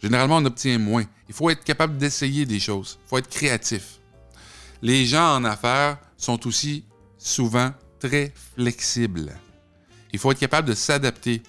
Généralement, 0.03 0.37
on 0.37 0.45
obtient 0.45 0.77
moins. 0.77 1.05
Il 1.29 1.35
faut 1.35 1.49
être 1.49 1.65
capable 1.65 1.97
d'essayer 1.97 2.45
des 2.45 2.61
choses. 2.61 2.99
Il 3.07 3.09
faut 3.09 3.19
être 3.19 3.31
créatif. 3.31 4.01
Les 4.85 5.07
gens 5.07 5.37
en 5.37 5.45
affaires 5.45 5.97
sont 6.19 6.47
aussi 6.47 6.85
souvent 7.17 7.73
très 7.99 8.35
flexibles. 8.55 9.33
Il 10.13 10.19
faut 10.19 10.31
être 10.31 10.39
capable 10.39 10.69
de 10.69 10.75
s'adapter. 10.75 11.43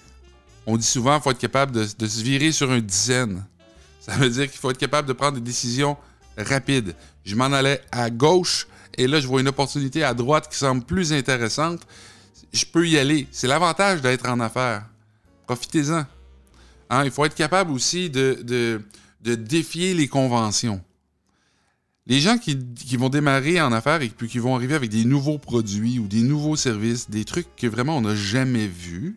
On 0.64 0.78
dit 0.78 0.86
souvent 0.86 1.16
qu'il 1.16 1.22
faut 1.22 1.30
être 1.32 1.38
capable 1.38 1.72
de, 1.72 2.06
se 2.06 2.22
virer 2.22 2.50
sur 2.50 2.72
une 2.72 2.80
dizaine. 2.80 3.44
Ça 4.00 4.16
veut 4.16 4.30
dire 4.30 4.50
qu'il 4.50 4.58
faut 4.58 4.70
être 4.70 4.78
capable 4.78 5.06
de 5.06 5.12
prendre 5.12 5.34
des 5.34 5.42
décisions 5.42 5.98
rapides. 6.38 6.94
Je 7.26 7.36
m'en 7.36 7.52
allais 7.52 7.82
à 7.92 8.08
gauche 8.08 8.68
et 8.96 9.06
là, 9.06 9.20
je 9.20 9.26
vois 9.26 9.42
une 9.42 9.48
opportunité 9.48 10.02
à 10.02 10.14
droite 10.14 10.48
qui 10.50 10.56
semble 10.56 10.82
plus 10.82 11.12
intéressante. 11.12 11.82
Je 12.54 12.64
peux 12.64 12.88
y 12.88 12.96
aller. 12.96 13.28
C'est 13.32 13.48
l'avantage 13.48 14.00
d'être 14.00 14.26
en 14.30 14.40
affaires. 14.40 14.86
Profitez-en. 15.44 16.06
Hein, 16.88 17.04
il 17.04 17.10
faut 17.10 17.26
être 17.26 17.34
capable 17.34 17.70
aussi 17.70 18.08
de, 18.08 18.80
défier 19.20 19.92
les 19.92 20.08
conventions. 20.08 20.80
Les 22.08 22.20
gens 22.20 22.38
qui, 22.38 22.56
vont 22.96 23.08
démarrer 23.08 23.60
en 23.60 23.72
affaires 23.72 24.00
et 24.00 24.08
puis 24.08 24.28
qui 24.28 24.38
vont 24.38 24.54
arriver 24.54 24.74
avec 24.74 24.90
des 24.90 25.04
nouveaux 25.04 25.38
produits 25.38 25.98
ou 25.98 26.06
des 26.06 26.22
nouveaux 26.22 26.54
services, 26.54 27.10
des 27.10 27.24
trucs 27.24 27.48
que 27.56 27.66
vraiment 27.66 27.96
on 27.96 28.00
n'a 28.00 28.14
jamais 28.14 28.68
vus, 28.68 29.16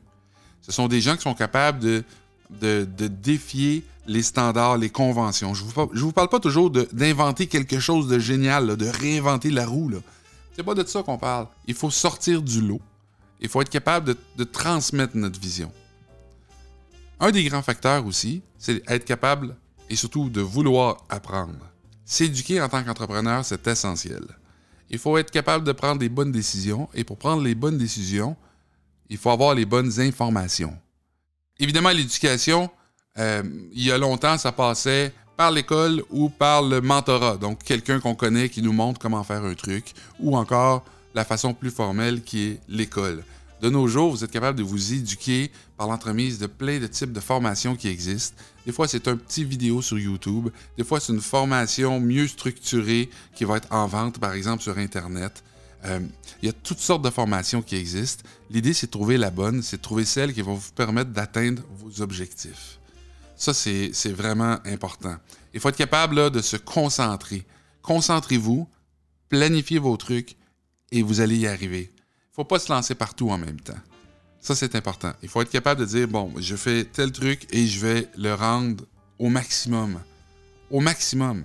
ce 0.61 0.71
sont 0.71 0.87
des 0.87 0.99
gens 0.99 1.15
qui 1.15 1.21
sont 1.21 1.35
capables 1.35 1.79
de, 1.79 2.85
défier 3.07 3.83
les 4.07 4.23
standards, 4.23 4.77
les 4.77 4.89
conventions. 4.89 5.53
Je 5.53 5.63
ne 5.65 5.99
vous, 5.99 6.11
parle 6.11 6.29
pas 6.29 6.39
toujours 6.39 6.71
d'inventer 6.71 7.45
quelque 7.45 7.79
chose 7.79 8.07
de 8.07 8.17
génial, 8.17 8.75
de 8.75 8.87
réinventer 8.87 9.51
la 9.51 9.67
roue. 9.67 9.91
C'est 10.55 10.63
pas 10.63 10.73
de 10.73 10.83
ça 10.83 11.03
qu'on 11.03 11.19
parle. 11.19 11.47
Il 11.67 11.75
faut 11.75 11.91
sortir 11.91 12.41
du 12.41 12.59
lot. 12.59 12.81
Il 13.39 13.49
faut 13.49 13.61
être 13.61 13.69
capable 13.69 14.07
de, 14.07 14.17
de 14.35 14.43
transmettre 14.43 15.15
notre 15.15 15.39
vision. 15.39 15.71
Un 17.19 17.29
des 17.29 17.43
grands 17.43 17.61
facteurs 17.61 18.05
aussi, 18.07 18.41
c'est 18.57 18.81
être 18.89 19.05
capable 19.05 19.55
et 19.89 19.95
surtout 19.95 20.29
de 20.29 20.41
vouloir 20.41 21.05
apprendre. 21.09 21.69
S'éduquer 22.11 22.59
en 22.59 22.67
tant 22.67 22.83
qu'entrepreneur, 22.83 23.45
c'est 23.45 23.67
essentiel. 23.67 24.23
Il 24.89 24.97
faut 24.97 25.15
être 25.19 25.29
capable 25.29 25.63
de 25.63 25.71
prendre 25.71 25.99
des 25.99 26.09
bonnes 26.09 26.31
décisions 26.31 26.89
et 26.95 27.03
pour 27.03 27.19
prendre 27.19 27.43
les 27.43 27.53
bonnes 27.53 27.77
décisions, 27.77 28.35
il 29.09 29.17
faut 29.17 29.29
avoir 29.29 29.53
les 29.53 29.65
bonnes 29.65 29.99
informations. 29.99 30.75
Évidemment, 31.59 31.91
l'éducation, 31.91 32.71
euh, 33.19 33.43
il 33.73 33.83
y 33.83 33.91
a 33.91 33.99
longtemps, 33.99 34.39
ça 34.39 34.51
passait 34.51 35.13
par 35.37 35.51
l'école 35.51 36.01
ou 36.09 36.29
par 36.29 36.63
le 36.63 36.81
mentorat, 36.81 37.37
donc 37.37 37.61
quelqu'un 37.63 37.99
qu'on 37.99 38.15
connaît 38.15 38.49
qui 38.49 38.63
nous 38.63 38.73
montre 38.73 38.99
comment 38.99 39.23
faire 39.23 39.43
un 39.43 39.53
truc, 39.53 39.93
ou 40.19 40.35
encore 40.35 40.83
la 41.13 41.23
façon 41.23 41.53
plus 41.53 41.69
formelle 41.69 42.23
qui 42.23 42.47
est 42.47 42.59
l'école. 42.67 43.23
De 43.61 43.69
nos 43.69 43.87
jours, 43.87 44.11
vous 44.11 44.23
êtes 44.23 44.31
capable 44.31 44.57
de 44.57 44.63
vous 44.63 44.93
éduquer 44.93 45.51
par 45.75 45.87
l'entremise 45.87 46.39
de 46.39 46.47
plein 46.47 46.79
de 46.79 46.87
types 46.87 47.11
de 47.11 47.19
formations 47.19 47.75
qui 47.75 47.89
existent. 47.89 48.35
Des 48.65 48.71
fois, 48.71 48.87
c'est 48.87 49.07
un 49.09 49.17
petit 49.17 49.43
vidéo 49.43 49.81
sur 49.81 49.99
YouTube. 49.99 50.49
Des 50.77 50.85
fois, 50.85 51.01
c'est 51.01 51.11
une 51.11 51.19
formation 51.19 51.99
mieux 51.99 52.27
structurée 52.27 53.09
qui 53.35 53.43
va 53.43 53.57
être 53.57 53.67
en 53.71 53.85
vente, 53.85 54.17
par 54.17 54.33
exemple, 54.33 54.63
sur 54.63 54.77
Internet. 54.77 55.43
Euh, 55.85 55.99
il 56.41 56.45
y 56.45 56.49
a 56.49 56.53
toutes 56.53 56.79
sortes 56.79 57.01
de 57.01 57.09
formations 57.09 57.61
qui 57.61 57.75
existent. 57.75 58.23
L'idée, 58.49 58.73
c'est 58.73 58.87
de 58.87 58.91
trouver 58.91 59.17
la 59.17 59.29
bonne, 59.29 59.61
c'est 59.61 59.77
de 59.77 59.81
trouver 59.81 60.05
celle 60.05 60.33
qui 60.33 60.41
va 60.41 60.53
vous 60.53 60.71
permettre 60.73 61.11
d'atteindre 61.11 61.61
vos 61.77 62.01
objectifs. 62.01 62.79
Ça, 63.35 63.53
c'est 63.53 63.91
vraiment 64.11 64.57
important. 64.65 65.17
Il 65.53 65.59
faut 65.59 65.69
être 65.69 65.77
capable 65.77 66.31
de 66.31 66.41
se 66.41 66.55
concentrer. 66.55 67.45
Concentrez-vous, 67.81 68.67
planifiez 69.27 69.79
vos 69.79 69.97
trucs 69.97 70.37
et 70.91 71.01
vous 71.01 71.19
allez 71.19 71.37
y 71.37 71.47
arriver 71.47 71.91
faut 72.39 72.45
pas 72.45 72.59
se 72.59 72.71
lancer 72.71 72.95
partout 72.95 73.29
en 73.31 73.37
même 73.37 73.59
temps. 73.59 73.81
Ça, 74.39 74.55
c'est 74.55 74.73
important. 74.75 75.11
Il 75.21 75.27
faut 75.27 75.41
être 75.41 75.49
capable 75.49 75.81
de 75.81 75.85
dire, 75.85 76.07
bon, 76.07 76.31
je 76.37 76.55
fais 76.55 76.85
tel 76.85 77.11
truc 77.11 77.45
et 77.51 77.67
je 77.67 77.85
vais 77.85 78.07
le 78.17 78.33
rendre 78.33 78.85
au 79.17 79.27
maximum. 79.27 79.99
Au 80.71 80.79
maximum. 80.79 81.43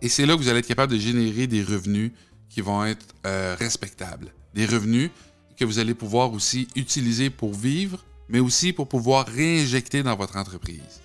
Et 0.00 0.08
c'est 0.08 0.24
là 0.24 0.32
que 0.34 0.38
vous 0.40 0.48
allez 0.48 0.60
être 0.60 0.66
capable 0.66 0.94
de 0.94 0.98
générer 0.98 1.46
des 1.46 1.62
revenus 1.62 2.12
qui 2.48 2.62
vont 2.62 2.86
être 2.86 3.04
euh, 3.26 3.54
respectables. 3.58 4.32
Des 4.54 4.64
revenus 4.64 5.10
que 5.58 5.66
vous 5.66 5.78
allez 5.78 5.92
pouvoir 5.92 6.32
aussi 6.32 6.68
utiliser 6.74 7.28
pour 7.28 7.52
vivre, 7.52 8.02
mais 8.30 8.40
aussi 8.40 8.72
pour 8.72 8.88
pouvoir 8.88 9.26
réinjecter 9.26 10.02
dans 10.02 10.16
votre 10.16 10.38
entreprise. 10.38 11.02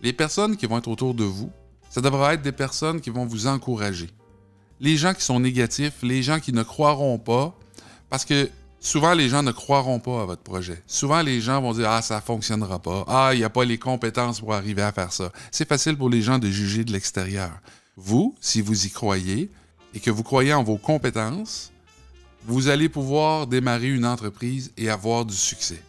Les 0.00 0.12
personnes 0.12 0.56
qui 0.56 0.66
vont 0.66 0.78
être 0.78 0.88
autour 0.88 1.14
de 1.14 1.22
vous, 1.22 1.52
ça 1.88 2.00
devra 2.00 2.34
être 2.34 2.42
des 2.42 2.50
personnes 2.50 3.00
qui 3.00 3.10
vont 3.10 3.26
vous 3.26 3.46
encourager. 3.46 4.10
Les 4.80 4.96
gens 4.96 5.14
qui 5.14 5.22
sont 5.22 5.38
négatifs, 5.38 6.02
les 6.02 6.24
gens 6.24 6.40
qui 6.40 6.52
ne 6.52 6.64
croiront 6.64 7.20
pas, 7.20 7.56
parce 8.10 8.24
que 8.24 8.50
souvent 8.82 9.14
les 9.14 9.28
gens 9.28 9.42
ne 9.42 9.52
croiront 9.52 10.00
pas 10.00 10.22
à 10.22 10.24
votre 10.26 10.42
projet. 10.42 10.82
Souvent 10.86 11.22
les 11.22 11.40
gens 11.40 11.62
vont 11.62 11.72
dire 11.72 11.88
Ah, 11.88 12.02
ça 12.02 12.20
fonctionnera 12.20 12.78
pas. 12.80 13.04
Ah, 13.08 13.30
il 13.32 13.38
n'y 13.38 13.44
a 13.44 13.50
pas 13.50 13.64
les 13.64 13.78
compétences 13.78 14.40
pour 14.40 14.52
arriver 14.52 14.82
à 14.82 14.92
faire 14.92 15.12
ça. 15.12 15.32
C'est 15.50 15.66
facile 15.66 15.96
pour 15.96 16.10
les 16.10 16.20
gens 16.20 16.38
de 16.38 16.48
juger 16.48 16.84
de 16.84 16.92
l'extérieur. 16.92 17.52
Vous, 17.96 18.34
si 18.40 18.60
vous 18.60 18.86
y 18.86 18.90
croyez 18.90 19.50
et 19.94 20.00
que 20.00 20.10
vous 20.10 20.22
croyez 20.22 20.52
en 20.52 20.62
vos 20.62 20.76
compétences, 20.76 21.72
vous 22.44 22.68
allez 22.68 22.88
pouvoir 22.88 23.46
démarrer 23.46 23.88
une 23.88 24.04
entreprise 24.04 24.72
et 24.76 24.90
avoir 24.90 25.24
du 25.24 25.34
succès. 25.34 25.80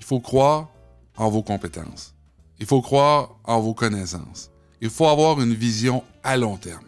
Il 0.00 0.06
faut 0.06 0.20
croire 0.20 0.70
en 1.16 1.28
vos 1.28 1.42
compétences. 1.42 2.14
Il 2.58 2.66
faut 2.66 2.80
croire 2.80 3.36
en 3.44 3.60
vos 3.60 3.74
connaissances. 3.74 4.50
Il 4.80 4.90
faut 4.90 5.06
avoir 5.06 5.40
une 5.40 5.54
vision 5.54 6.02
à 6.22 6.36
long 6.36 6.56
terme. 6.56 6.84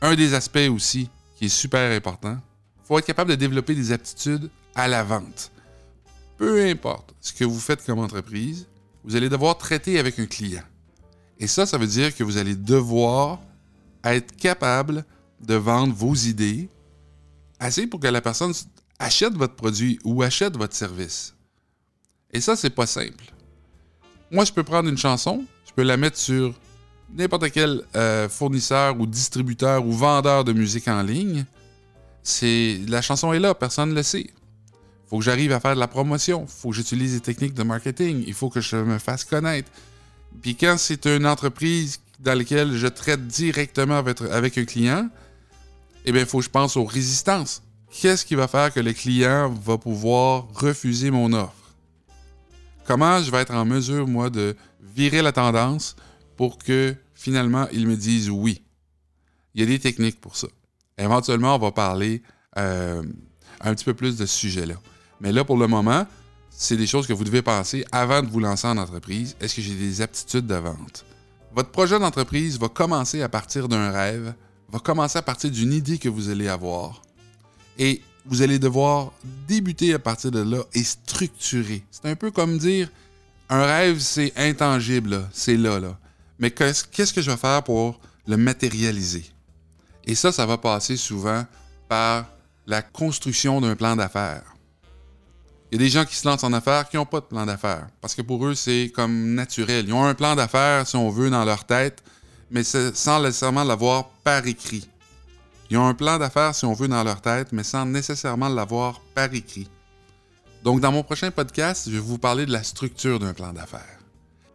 Un 0.00 0.14
des 0.14 0.32
aspects 0.34 0.70
aussi 0.70 1.10
qui 1.36 1.46
est 1.46 1.48
super 1.48 1.94
important, 1.94 2.38
faut 2.90 2.98
être 2.98 3.06
capable 3.06 3.30
de 3.30 3.36
développer 3.36 3.76
des 3.76 3.92
aptitudes 3.92 4.50
à 4.74 4.88
la 4.88 5.04
vente. 5.04 5.52
Peu 6.38 6.66
importe 6.68 7.14
ce 7.20 7.32
que 7.32 7.44
vous 7.44 7.60
faites 7.60 7.86
comme 7.86 8.00
entreprise, 8.00 8.66
vous 9.04 9.14
allez 9.14 9.28
devoir 9.28 9.56
traiter 9.58 10.00
avec 10.00 10.18
un 10.18 10.26
client. 10.26 10.64
Et 11.38 11.46
ça, 11.46 11.66
ça 11.66 11.78
veut 11.78 11.86
dire 11.86 12.12
que 12.16 12.24
vous 12.24 12.36
allez 12.36 12.56
devoir 12.56 13.38
être 14.02 14.34
capable 14.34 15.04
de 15.40 15.54
vendre 15.54 15.94
vos 15.94 16.16
idées 16.16 16.68
assez 17.60 17.86
pour 17.86 18.00
que 18.00 18.08
la 18.08 18.20
personne 18.20 18.52
achète 18.98 19.34
votre 19.34 19.54
produit 19.54 20.00
ou 20.02 20.24
achète 20.24 20.56
votre 20.56 20.74
service. 20.74 21.36
Et 22.32 22.40
ça, 22.40 22.56
c'est 22.56 22.70
pas 22.70 22.86
simple. 22.86 23.32
Moi, 24.32 24.44
je 24.44 24.52
peux 24.52 24.64
prendre 24.64 24.88
une 24.88 24.98
chanson, 24.98 25.44
je 25.64 25.72
peux 25.74 25.84
la 25.84 25.96
mettre 25.96 26.18
sur 26.18 26.54
n'importe 27.14 27.52
quel 27.52 27.84
euh, 27.94 28.28
fournisseur 28.28 28.98
ou 28.98 29.06
distributeur 29.06 29.86
ou 29.86 29.92
vendeur 29.92 30.42
de 30.42 30.52
musique 30.52 30.88
en 30.88 31.02
ligne 31.02 31.46
la 32.88 33.02
chanson 33.02 33.32
est 33.32 33.38
là, 33.38 33.54
personne 33.54 33.90
ne 33.90 33.94
le 33.94 34.02
sait. 34.02 34.26
Il 34.30 35.08
faut 35.08 35.18
que 35.18 35.24
j'arrive 35.24 35.52
à 35.52 35.60
faire 35.60 35.74
de 35.74 35.80
la 35.80 35.88
promotion, 35.88 36.46
il 36.48 36.60
faut 36.60 36.70
que 36.70 36.76
j'utilise 36.76 37.14
des 37.14 37.20
techniques 37.20 37.54
de 37.54 37.62
marketing, 37.62 38.22
il 38.26 38.34
faut 38.34 38.48
que 38.48 38.60
je 38.60 38.76
me 38.76 38.98
fasse 38.98 39.24
connaître. 39.24 39.70
Puis 40.42 40.54
quand 40.54 40.76
c'est 40.78 41.06
une 41.06 41.26
entreprise 41.26 42.00
dans 42.20 42.36
laquelle 42.36 42.76
je 42.76 42.86
traite 42.86 43.26
directement 43.26 43.96
avec, 43.96 44.58
un 44.58 44.64
client, 44.64 45.08
eh 46.04 46.12
bien, 46.12 46.22
il 46.22 46.26
faut 46.26 46.38
que 46.38 46.44
je 46.44 46.50
pense 46.50 46.76
aux 46.76 46.84
résistances. 46.84 47.62
Qu'est-ce 47.90 48.24
qui 48.24 48.36
va 48.36 48.46
faire 48.46 48.72
que 48.72 48.80
le 48.80 48.92
client 48.92 49.50
va 49.50 49.78
pouvoir 49.78 50.46
refuser 50.54 51.10
mon 51.10 51.32
offre? 51.32 51.74
Comment 52.86 53.22
je 53.22 53.30
vais 53.30 53.38
être 53.38 53.54
en 53.54 53.64
mesure, 53.64 54.06
moi, 54.06 54.30
de 54.30 54.56
virer 54.94 55.22
la 55.22 55.32
tendance 55.32 55.96
pour 56.36 56.58
que 56.58 56.94
finalement, 57.14 57.66
il 57.72 57.86
me 57.86 57.96
dise 57.96 58.30
oui? 58.30 58.62
Il 59.54 59.60
y 59.60 59.64
a 59.64 59.66
des 59.66 59.78
techniques 59.78 60.20
pour 60.20 60.36
ça. 60.36 60.46
Éventuellement, 61.00 61.56
on 61.56 61.58
va 61.58 61.72
parler 61.72 62.22
euh, 62.58 63.02
un 63.60 63.74
petit 63.74 63.84
peu 63.84 63.94
plus 63.94 64.16
de 64.16 64.26
ce 64.26 64.36
sujet-là. 64.38 64.74
Mais 65.20 65.32
là, 65.32 65.44
pour 65.44 65.56
le 65.56 65.66
moment, 65.66 66.06
c'est 66.50 66.76
des 66.76 66.86
choses 66.86 67.06
que 67.06 67.12
vous 67.14 67.24
devez 67.24 67.42
penser 67.42 67.84
avant 67.90 68.22
de 68.22 68.28
vous 68.28 68.40
lancer 68.40 68.66
en 68.66 68.76
entreprise. 68.76 69.34
Est-ce 69.40 69.56
que 69.56 69.62
j'ai 69.62 69.74
des 69.74 70.02
aptitudes 70.02 70.46
de 70.46 70.56
vente? 70.56 71.06
Votre 71.54 71.70
projet 71.70 71.98
d'entreprise 71.98 72.58
va 72.58 72.68
commencer 72.68 73.22
à 73.22 73.28
partir 73.28 73.66
d'un 73.66 73.90
rêve, 73.90 74.34
va 74.70 74.78
commencer 74.78 75.18
à 75.18 75.22
partir 75.22 75.50
d'une 75.50 75.72
idée 75.72 75.98
que 75.98 76.08
vous 76.08 76.28
allez 76.28 76.48
avoir. 76.48 77.02
Et 77.78 78.02
vous 78.26 78.42
allez 78.42 78.58
devoir 78.58 79.12
débuter 79.48 79.94
à 79.94 79.98
partir 79.98 80.30
de 80.30 80.40
là 80.40 80.62
et 80.74 80.84
structurer. 80.84 81.82
C'est 81.90 82.06
un 82.06 82.14
peu 82.14 82.30
comme 82.30 82.58
dire, 82.58 82.90
un 83.48 83.64
rêve, 83.64 83.98
c'est 84.00 84.32
intangible, 84.36 85.28
c'est 85.32 85.56
là, 85.56 85.80
là. 85.80 85.98
Mais 86.38 86.50
qu'est-ce 86.50 87.12
que 87.12 87.22
je 87.22 87.30
vais 87.30 87.36
faire 87.36 87.62
pour 87.62 87.98
le 88.26 88.36
matérialiser? 88.36 89.24
Et 90.10 90.16
ça, 90.16 90.32
ça 90.32 90.44
va 90.44 90.58
passer 90.58 90.96
souvent 90.96 91.44
par 91.88 92.26
la 92.66 92.82
construction 92.82 93.60
d'un 93.60 93.76
plan 93.76 93.94
d'affaires. 93.94 94.42
Il 95.70 95.80
y 95.80 95.84
a 95.84 95.86
des 95.86 95.88
gens 95.88 96.04
qui 96.04 96.16
se 96.16 96.26
lancent 96.26 96.42
en 96.42 96.52
affaires 96.52 96.88
qui 96.88 96.96
n'ont 96.96 97.06
pas 97.06 97.20
de 97.20 97.26
plan 97.26 97.46
d'affaires 97.46 97.86
parce 98.00 98.16
que 98.16 98.22
pour 98.22 98.44
eux, 98.44 98.56
c'est 98.56 98.90
comme 98.92 99.34
naturel. 99.34 99.84
Ils 99.86 99.92
ont 99.92 100.04
un 100.04 100.14
plan 100.14 100.34
d'affaires, 100.34 100.84
si 100.88 100.96
on 100.96 101.10
veut, 101.10 101.30
dans 101.30 101.44
leur 101.44 101.62
tête, 101.64 102.02
mais 102.50 102.64
sans 102.64 103.22
nécessairement 103.22 103.62
l'avoir 103.62 104.08
par 104.24 104.44
écrit. 104.48 104.90
Ils 105.70 105.78
ont 105.78 105.86
un 105.86 105.94
plan 105.94 106.18
d'affaires, 106.18 106.56
si 106.56 106.64
on 106.64 106.72
veut, 106.72 106.88
dans 106.88 107.04
leur 107.04 107.20
tête, 107.20 107.52
mais 107.52 107.62
sans 107.62 107.86
nécessairement 107.86 108.48
l'avoir 108.48 109.00
par 109.14 109.32
écrit. 109.32 109.68
Donc, 110.64 110.80
dans 110.80 110.90
mon 110.90 111.04
prochain 111.04 111.30
podcast, 111.30 111.84
je 111.86 111.92
vais 111.92 112.00
vous 112.00 112.18
parler 112.18 112.46
de 112.46 112.52
la 112.52 112.64
structure 112.64 113.20
d'un 113.20 113.32
plan 113.32 113.52
d'affaires. 113.52 114.00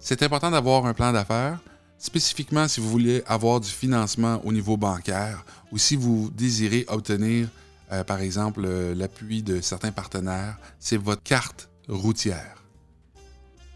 C'est 0.02 0.22
important 0.22 0.52
d'avoir 0.52 0.86
un 0.86 0.94
plan 0.94 1.14
d'affaires, 1.14 1.60
spécifiquement 2.06 2.68
si 2.68 2.80
vous 2.80 2.90
voulez 2.90 3.24
avoir 3.26 3.60
du 3.60 3.70
financement 3.70 4.40
au 4.46 4.54
niveau 4.54 4.78
bancaire 4.78 5.44
ou 5.72 5.78
si 5.78 5.96
vous 5.96 6.30
désirez 6.32 6.86
obtenir, 6.88 7.50
euh, 7.92 8.04
par 8.04 8.20
exemple, 8.20 8.62
euh, 8.66 8.94
l'appui 8.96 9.44
de 9.44 9.60
certains 9.62 9.92
partenaires, 9.92 10.58
c'est 10.80 10.98
votre 10.98 11.24
carte 11.24 11.70
routière. 11.88 12.64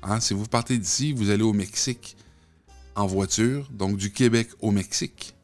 Hein, 0.03 0.19
si 0.19 0.33
vous 0.33 0.45
partez 0.45 0.77
d'ici, 0.77 1.11
vous 1.11 1.29
allez 1.29 1.43
au 1.43 1.53
Mexique 1.53 2.15
en 2.95 3.07
voiture, 3.07 3.67
donc 3.71 3.97
du 3.97 4.11
Québec 4.11 4.49
au 4.61 4.71
Mexique. 4.71 5.35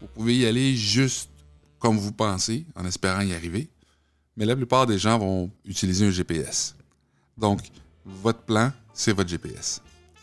Vous 0.00 0.06
pouvez 0.06 0.36
y 0.36 0.46
aller 0.46 0.76
juste 0.76 1.30
comme 1.78 1.98
vous 1.98 2.12
pensez, 2.12 2.64
en 2.76 2.84
espérant 2.84 3.22
y 3.22 3.34
arriver, 3.34 3.70
mais 4.36 4.44
la 4.44 4.54
plupart 4.56 4.86
des 4.86 4.98
gens 4.98 5.18
vont 5.18 5.50
utiliser 5.64 6.06
un 6.06 6.10
GPS. 6.10 6.76
Donc, 7.36 7.60
votre 8.04 8.42
plan, 8.42 8.72
c'est 8.94 9.12
votre 9.12 9.28
GPS. 9.28 9.82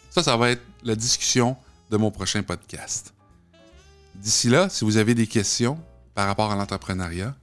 Ça, 0.10 0.24
ça 0.24 0.38
va 0.38 0.52
être 0.52 0.64
la 0.84 0.96
discussion 0.96 1.58
de 1.90 1.98
mon 1.98 2.12
prochain 2.12 2.44
podcast. 2.44 3.14
D'ici 4.16 4.50
là, 4.50 4.70
si 4.70 4.84
vous 4.84 4.98
avez 4.98 5.16
des 5.16 5.28
questions 5.28 5.80
par 6.16 6.28
rapport 6.28 6.52
à 6.52 6.56
l'entrepreneuriat, 6.56 7.36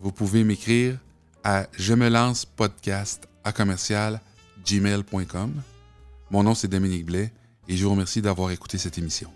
vous 0.00 0.12
pouvez 0.12 0.44
m'écrire 0.44 0.98
à 1.44 1.66
je 1.72 1.94
me 1.94 2.08
lance 2.08 2.44
podcast 2.44 3.28
à 3.44 3.52
commercial 3.52 4.20
gmail.com. 4.66 5.62
Mon 6.30 6.42
nom 6.42 6.54
c'est 6.54 6.68
Dominique 6.68 7.06
Blais 7.06 7.32
et 7.68 7.76
je 7.76 7.84
vous 7.84 7.90
remercie 7.90 8.22
d'avoir 8.22 8.50
écouté 8.50 8.78
cette 8.78 8.98
émission. 8.98 9.30